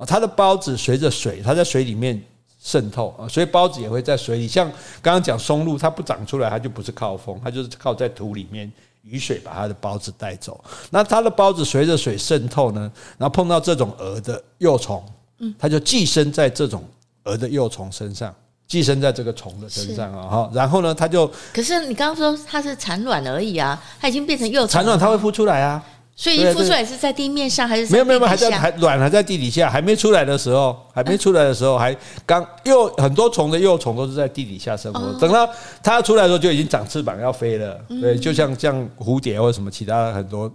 [0.07, 2.19] 它的孢子随着水，它在水里面
[2.59, 4.47] 渗透啊，所以孢子也会在水里。
[4.47, 4.67] 像
[5.03, 8.71] 刚刚讲松露，它不长出来，它就不是靠风，它就是靠在土里面。
[9.05, 15.03] 雨水把它的孢子带走，那它的孢子随着水渗透呢，然后碰到这种蛾的幼虫，
[15.39, 16.83] 嗯，它就寄生在这种
[17.23, 18.33] 蛾的幼虫身上，
[18.67, 25.83] 寄生在这个虫的身上啊，哈，然后呢，它就可是你刚刚说它是产卵而已啊，它已经变成幼虫，产卵它会孵出来啊。
[26.17, 31.95] 所以一孵出来是在地面上还是没有没有还在还卵还在地底下，还没出来的时候，还没出来的时候，还
[32.25, 35.13] 刚幼很多虫的幼虫都是在地底下生活。
[35.19, 35.49] 等到
[35.83, 37.77] 它出来的时候，就已经长翅膀要飞了。
[38.01, 40.49] 对，就像像蝴蝶或者什么其他很多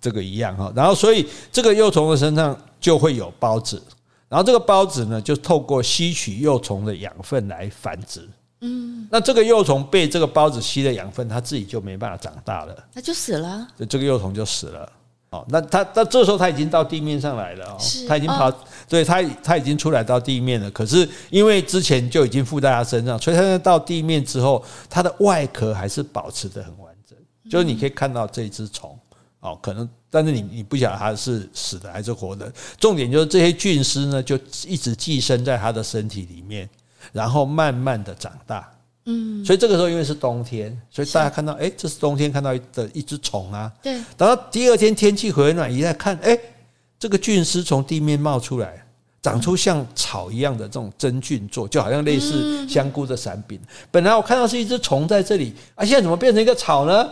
[0.00, 0.72] 这个一样哈。
[0.74, 3.80] 然后所以这个幼虫的身上就会有孢子，
[4.28, 8.28] 然后这个孢子呢就透过吸取幼虫的养分来繁殖。
[8.62, 13.68] 嗯，那这个幼虫被这个孢子吸了养分，它自己就没办法长大了，那就死了。
[13.88, 14.90] 这个幼虫就死了。
[15.34, 17.76] 哦，那它，那这时候它已经到地面上来了哦，
[18.06, 18.48] 它已经跑，
[18.88, 20.70] 对，它它已经出来到地面了。
[20.70, 27.18] 可是因为之前就已经附在它身上，所以它在到地面之后，它的外壳还是保持的很完整，
[27.50, 28.96] 就是你可以看到这只虫
[29.40, 32.52] 哦，可能，但是你你不晓得它是死的还是活的。
[32.78, 36.70] 重点就是这些菌丝呢，就一直寄生在它的身体里面，
[37.12, 38.70] 然后慢慢的长大。
[39.06, 43.70] 嗯，所以这个时候因为是冬天，所以大家看到，哎，这是冬天看到的一只虫啊。
[43.82, 43.94] 对。
[44.16, 46.38] 等到第二天天气回暖，一再看，哎，
[46.98, 48.86] 这个菌丝从地面冒出来，
[49.20, 53.60] 长出像草一样的这种真菌座，就好像类似香菇的伞柄。
[53.90, 57.08] 本来我看到是一只虫在这里，啊，现在怎么变成一个草呢？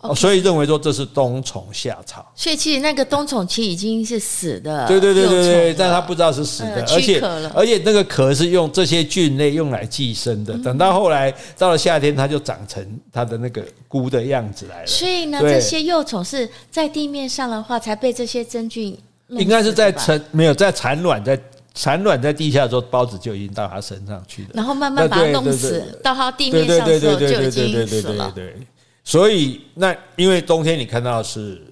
[0.00, 7.20] 哦，所以认为说这是冬虫夏草，所以其实那个冬虫其实已经是死的，对对对对对，但他不知道是死的，而且
[7.52, 14.86] 而且那个壳是用这些菌类用来寄生的，等到后来到了夏天，它就长成它的那个菇的样子来了。
[14.86, 18.96] 所以呢，这些幼虫是在地面上的话，才被这些真菌
[19.30, 21.36] 应该是在产没有在产卵，在
[21.74, 28.32] 产卵在地下的时候，孢子就已经到它身上去了，然后慢慢把它弄死，到它地面上的时候就已经死了。
[29.08, 31.62] 所以，那因为冬天你看到的是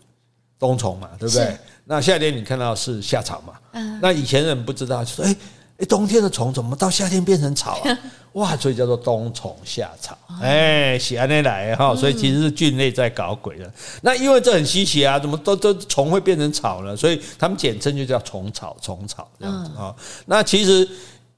[0.58, 1.54] 冬虫嘛，对不对？
[1.84, 3.52] 那夏天你看到的是夏草嘛。
[3.72, 4.00] 嗯。
[4.00, 5.36] 那以前人不知道，就说：“哎
[5.76, 7.98] 哎，冬天的虫怎么到夏天变成草啊？”
[8.32, 10.16] 哇，所以叫做冬虫夏草。
[10.40, 13.70] 哎，喜安内来哈，所以其实是菌类在搞鬼的。
[14.00, 16.96] 那因为这很稀奇啊，怎么都都虫会变成草呢？
[16.96, 19.94] 所以他们简称就叫虫草，虫草这样子啊。
[20.24, 20.88] 那其实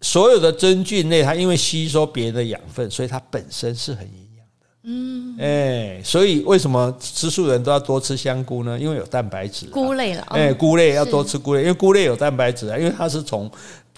[0.00, 4.08] 所有的真菌类，它因为吸收别人的养分，所以它本身是很。
[4.90, 8.78] 嗯，哎，所以为什么吃素人都要多吃香菇呢？
[8.80, 10.22] 因为有蛋白质，菇类了。
[10.30, 13.50] 哎，菇类要多吃菇类，因为菇类有蛋白质啊，因为它是从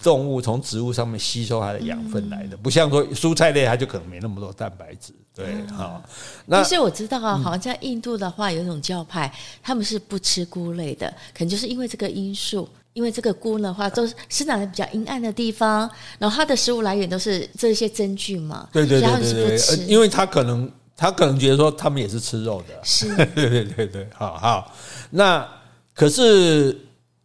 [0.03, 5.13] 动物、从植物上面吸收它的养分来的，不像说蔬菜类，它就可能没那么多蛋白质。
[5.33, 6.03] 对，好。
[6.47, 9.33] 那其实我知道啊，好像在印度的话，有一种教派，
[9.63, 15.89] 他们是不吃菇类的，可能就是因为这个因素，因为这个菇的话都是生长在比较阴暗的地方，
[16.19, 18.69] 然后它的食物来源都是这些真菌嘛。
[18.73, 20.69] 对对对对对，因为它可能。
[21.01, 24.71] 他可能觉得说他们也是吃肉的，是， 对对对对，好好。
[25.09, 25.49] 那
[25.95, 26.79] 可是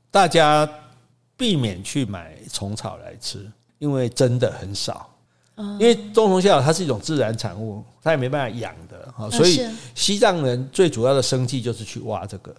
[0.09, 0.67] 大家
[1.36, 3.45] 避免去买虫草来吃，
[3.78, 5.11] 因为真的很少。
[5.78, 9.61] 因为冬虫夏草它是一种自然产物，它也没办法养的哈，所以
[9.93, 12.55] 西藏人最主要的生计就是去挖这个，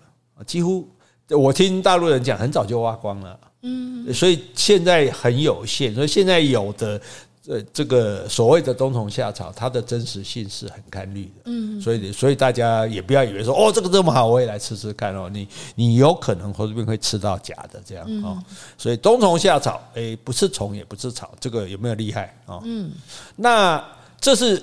[0.47, 0.87] 几乎
[1.31, 3.41] 我听大陆人讲，很早就挖光了。
[3.63, 7.01] 嗯，所以现在很有限，所以现在有的。
[7.49, 11.43] 呃，这个所谓的冬虫夏草，它的真实性是很堪虑的。
[11.45, 15.31] 嗯，所以所以大家也不要以为说哦，这个这么好，我也来吃吃看哦。
[15.33, 18.43] 你你有可能后边会吃到假的这样哦。
[18.77, 22.59] 所以冬虫夏草，诶，不是虫也不是草，这个有没有厉害啊？
[22.65, 22.91] 嗯，
[23.37, 23.85] 那
[24.21, 24.61] 这是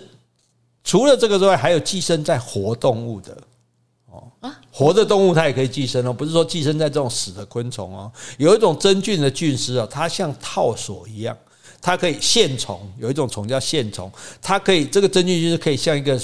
[0.84, 3.38] 除了这个之外，还有寄生在活动物的
[4.12, 8.12] 哦啊，活的动物它也可以寄生哦，不是说寄生在这种死的昆虫哦。
[8.38, 11.34] 有一种真菌的菌丝啊，它像套索一样。
[11.86, 14.10] 它可以线虫，有一种虫叫线虫，
[14.42, 16.18] 它可以这个真菌就是可以像一个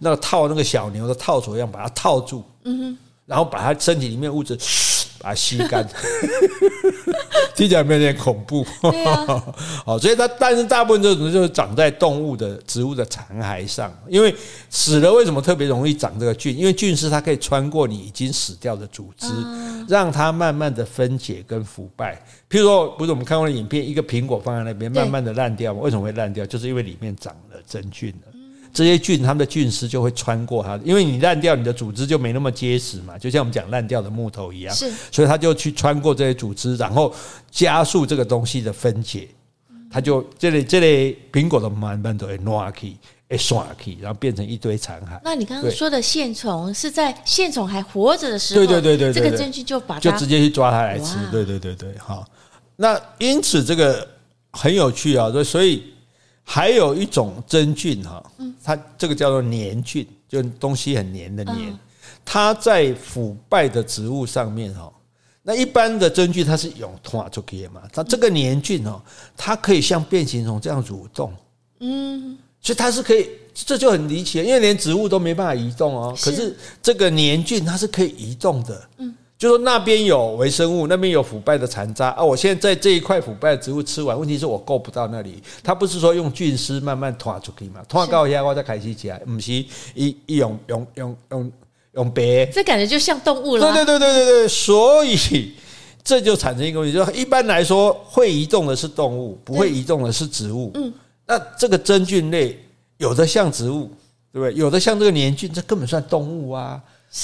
[0.00, 4.58] 那个套那个小牛的套索一样把它套住，嗯哼，然后把它身体里面物质
[5.18, 5.86] 把它吸干，
[7.54, 8.64] 听起来有没有点恐怖？
[9.84, 14.34] 好，所以它但是大部分这种就是长在动物的植物的残骸上，因为
[14.70, 16.56] 死了为什么特别容易长这个菌？
[16.56, 19.26] 因为菌丝它可以穿过你已经死掉的组织，
[19.88, 22.20] 让它慢慢的分解跟腐败。
[22.48, 25.80] 譬如说，不是我们看过的影片，一个苹果放在那边，慢慢的烂掉吗？
[25.82, 26.46] 为什么会烂掉？
[26.46, 28.25] 就是因为里面长了真菌了。
[28.76, 34.74] 这些菌，它们的菌丝就会穿过它，因为你烂掉，你的组织就没那么结实嘛，就像我们讲烂掉的木头一样。
[34.74, 37.14] 是，所以它就去穿过这些组织，然后
[37.50, 39.26] 加速这个东西的分解。
[39.90, 42.94] 它就这里这里苹果的慢慢都会挪去，
[43.30, 45.18] 会散去，然后变成一堆残骸。
[45.24, 51.16] 那你刚刚说的线虫是在线虫还活着的时候，对对对对，这个真菌就把它就直接去抓它来吃。
[51.30, 52.26] 对对对对，好。
[52.76, 54.06] 那因此这个
[54.52, 55.82] 很有趣啊，所以
[56.48, 58.22] 还有一种真菌哈，
[58.62, 61.76] 它这个叫做粘菌，就东西很黏的黏，
[62.24, 64.90] 它在腐败的植物上面哈。
[65.42, 69.02] 那一般的真菌它是用拖出去的嘛，它这个粘菌哦，
[69.36, 71.34] 它可以像变形虫这样蠕动，
[71.80, 79.12] 嗯，所以它是可以，这就很离奇，因为连植物都没办法移动哦，可是这个粘菌它是可以移动的，嗯。
[79.38, 82.24] 就说那边有微生物，那边有腐败的残渣啊！
[82.24, 85.42] 我现在在这一块腐败的植物吃完，问题是我够不到那里。
[85.62, 87.82] 它不是说用菌丝慢慢拖出去嘛？
[87.86, 91.52] 拖高一下我再开始起来，不是一一用用用用
[91.92, 92.46] 用白。
[92.46, 93.72] 这感觉就像动物了。
[93.74, 95.52] 对对对对对对，所以
[96.02, 100.70] 这就产生一个问题，就一般来说会移动的是动物，不会移动的是植物。
[100.72, 100.90] 嗯，
[101.26, 102.58] 那这个真菌类
[102.96, 103.90] 有的像植物，
[104.32, 104.54] 对不对？
[104.54, 106.80] 有的像这个黏菌，这根本算动物啊。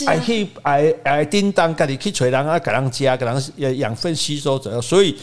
[0.06, 4.80] 爱去爱爱叮当，家里去找人啊，给人家，给人养分吸收者。
[4.80, 5.16] 所以，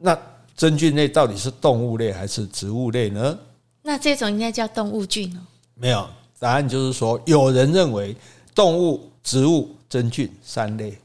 [0.00, 0.18] 那
[0.56, 3.38] 真菌类到底是动物类还是植物类呢？
[3.82, 5.40] 那这种应该叫动物菌哦。
[5.74, 8.14] 没有，答案就是说，有人认为
[8.54, 9.70] 动物、植物。
[9.86, 10.98] 真菌三类。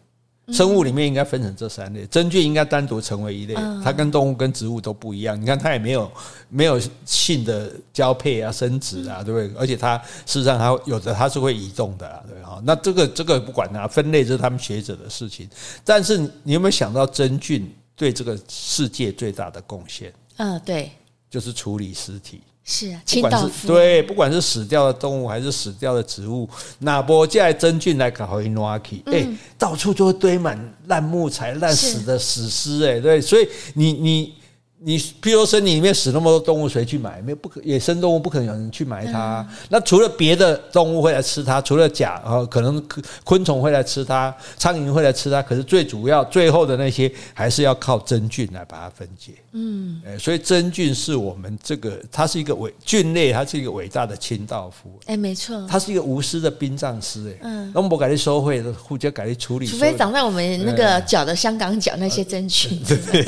[0.51, 5.39] 生物里面应该分成这三类，真菌应该单独成为一类，它跟动物跟植物都不一样。
[5.39, 6.11] 你看，它也没有
[6.49, 9.59] 没有性的交配啊、生殖啊，对不对？
[9.59, 12.61] 而且它事实上它有的它是会移动的啊，对哈。
[12.65, 15.49] 那这个这个不管它，分类这是他们学者的事情。
[15.83, 20.13] 但是你有没有想到真菌对这个世界最大的贡献？
[20.37, 20.91] 嗯，对，
[21.29, 22.41] 就是处理尸体。
[22.63, 26.47] 是啊，清道夫对，不管是死掉的动物还是死掉的植物，
[26.79, 29.27] 那波借真菌来搞回挪去，哎，
[29.57, 34.33] 到处都会堆满烂木材、烂死的死尸，哎，对，所以你你。
[34.81, 37.21] 你譬如森林里面死那么多动物，谁去买？
[37.21, 39.45] 没有不可，野生动物不可能有人去买它。
[39.67, 42.81] 那除了别的动物会来吃它，除了甲，啊，可能
[43.25, 45.41] 昆虫会来吃它，苍蝇会来吃它。
[45.41, 49.33] 可是最主要，最后的那些还是要靠真菌来把它分解。
[49.51, 54.97] 嗯，哎所以真菌是我们这个，它是一个伟菌类，它是一个伟大的清道夫。
[55.07, 57.31] 哎，没错，它是一个无私的殡葬师。
[57.33, 59.65] 哎，嗯，那我改去收贿的，互相改去处理。
[59.65, 62.81] 除非长在我们那个脚的香港脚那些真菌。
[62.87, 63.25] 对。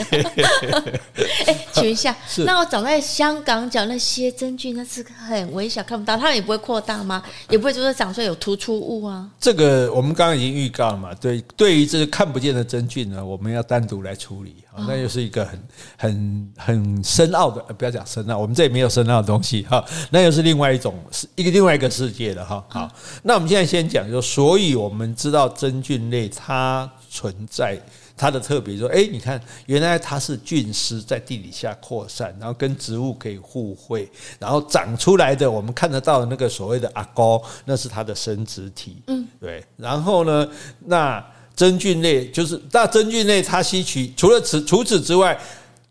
[1.44, 2.16] 哎，请问一下，
[2.46, 7.22] 那我长在香港讲那些真菌，那是很微小，看不到，它们也不会扩大吗？
[7.50, 9.30] 也不会就是长出有突出物啊？
[9.40, 11.14] 这个我们刚刚已经预告了嘛？
[11.16, 14.56] 对，对于这个看不见的真菌呢，我们要单独来处理，
[14.88, 15.64] 那又是一个很
[15.98, 22.64] 很很深奥的，不要讲深奥，我们这里没有深奥的东西哈，那又是另外一种是一个另外一个世界的哈。
[22.70, 22.92] 好，
[23.24, 27.80] 那我们现在先讲，就所以我们知道真菌类它存在。
[28.22, 34.08] 它的特别说，哎，你看，原来它是菌丝在地底下扩散，然后跟植物可以互惠，
[34.38, 39.66] 然后长出来的我们看得到的那个所谓的阿膏，那是它的生殖体，嗯，对。
[39.76, 40.48] 然后呢，
[40.86, 45.36] 那真菌类就是那真菌类，它吸取除了此除此之外。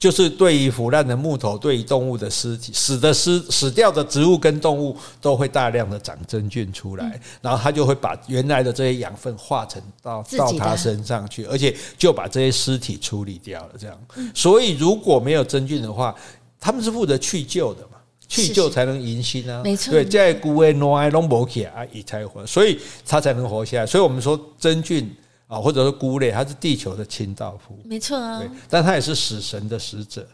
[0.00, 13.74] 就是对于腐烂的木头，对于动物的尸体、死的尸、死掉的植物跟动物，都会大量的长真菌出来，然后它就会把原来的这些养分化成到到它身上去，而且就把这些尸体处理掉了。
[13.78, 14.00] 这样，
[14.34, 16.14] 所以如果没有真菌的话，
[16.58, 19.60] 他们是负责去旧的嘛，去旧才能迎新啊。
[19.62, 23.86] 没错，对，在古埃诺埃隆博起啊，也才活，所以它才能活下来。
[23.86, 25.14] 所以我们说真菌。
[25.50, 28.38] 啊，或者是菇类，它是地球的清道夫，没错啊。
[28.38, 30.24] 对，但它也是死神的使者。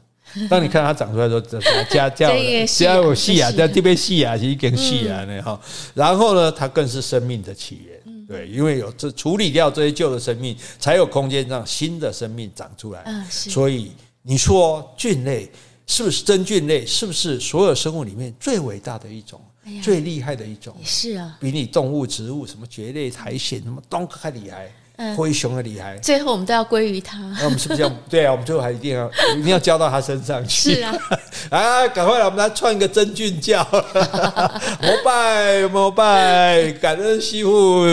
[0.51, 2.29] 当你看它长出来的时候，加加
[2.67, 5.59] 加有细啊，在这边细啊，是一根细啊，呢哈。
[5.95, 8.27] 然后呢，它更是生命的起源。
[8.27, 13.27] 对，因为有这处理掉这些旧的生命，才有空间让新的生命长出来。
[13.31, 15.51] 所以你说菌类
[15.87, 16.85] 是不是真菌类？
[16.85, 19.41] 是不是所有生物里面最伟大的一种、
[19.81, 20.77] 最厉害的一种？
[20.85, 24.71] 是啊，比你动物、植物什么蕨类、苔藓什么都还厉害。
[25.17, 27.19] 灰熊的厉害，最后我们都要归于他。
[27.39, 28.33] 那我们是不是要对啊？
[28.33, 30.75] 我们最后还一定要 一定要交到他身上去。
[30.75, 30.95] 是啊，
[31.51, 37.85] 啊，赶快来，我们来创一个真菌教， 膜拜膜拜，感恩惜福，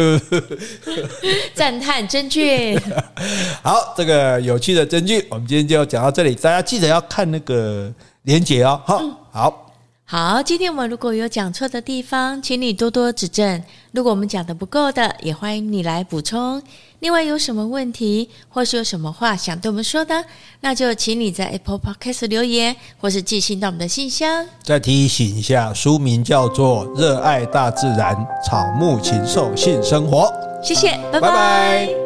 [1.54, 2.80] 赞叹真菌。
[3.62, 6.34] 好，这个有趣的真菌，我们今天就讲到这里。
[6.36, 7.91] 大家记得要看那个
[8.24, 8.82] 连结哦。
[8.86, 9.73] 好，嗯、好。
[10.14, 13.64] 好，今天我们如果有讲错的地方，请你多多指正。
[13.93, 16.61] 如果我们讲的不够的，也欢迎你来补充。
[16.99, 20.24] 另外，有什么问题，或是有什么话想对我们说的，
[20.61, 24.45] 那就请你在 Apple Podcast 留言，或是寄信到我们的信箱。
[24.61, 30.32] 再提醒一下，书名叫做《热爱大自然，草木禽兽性生活》。
[30.64, 31.22] 谢谢，拜拜。
[31.22, 32.03] 拜拜。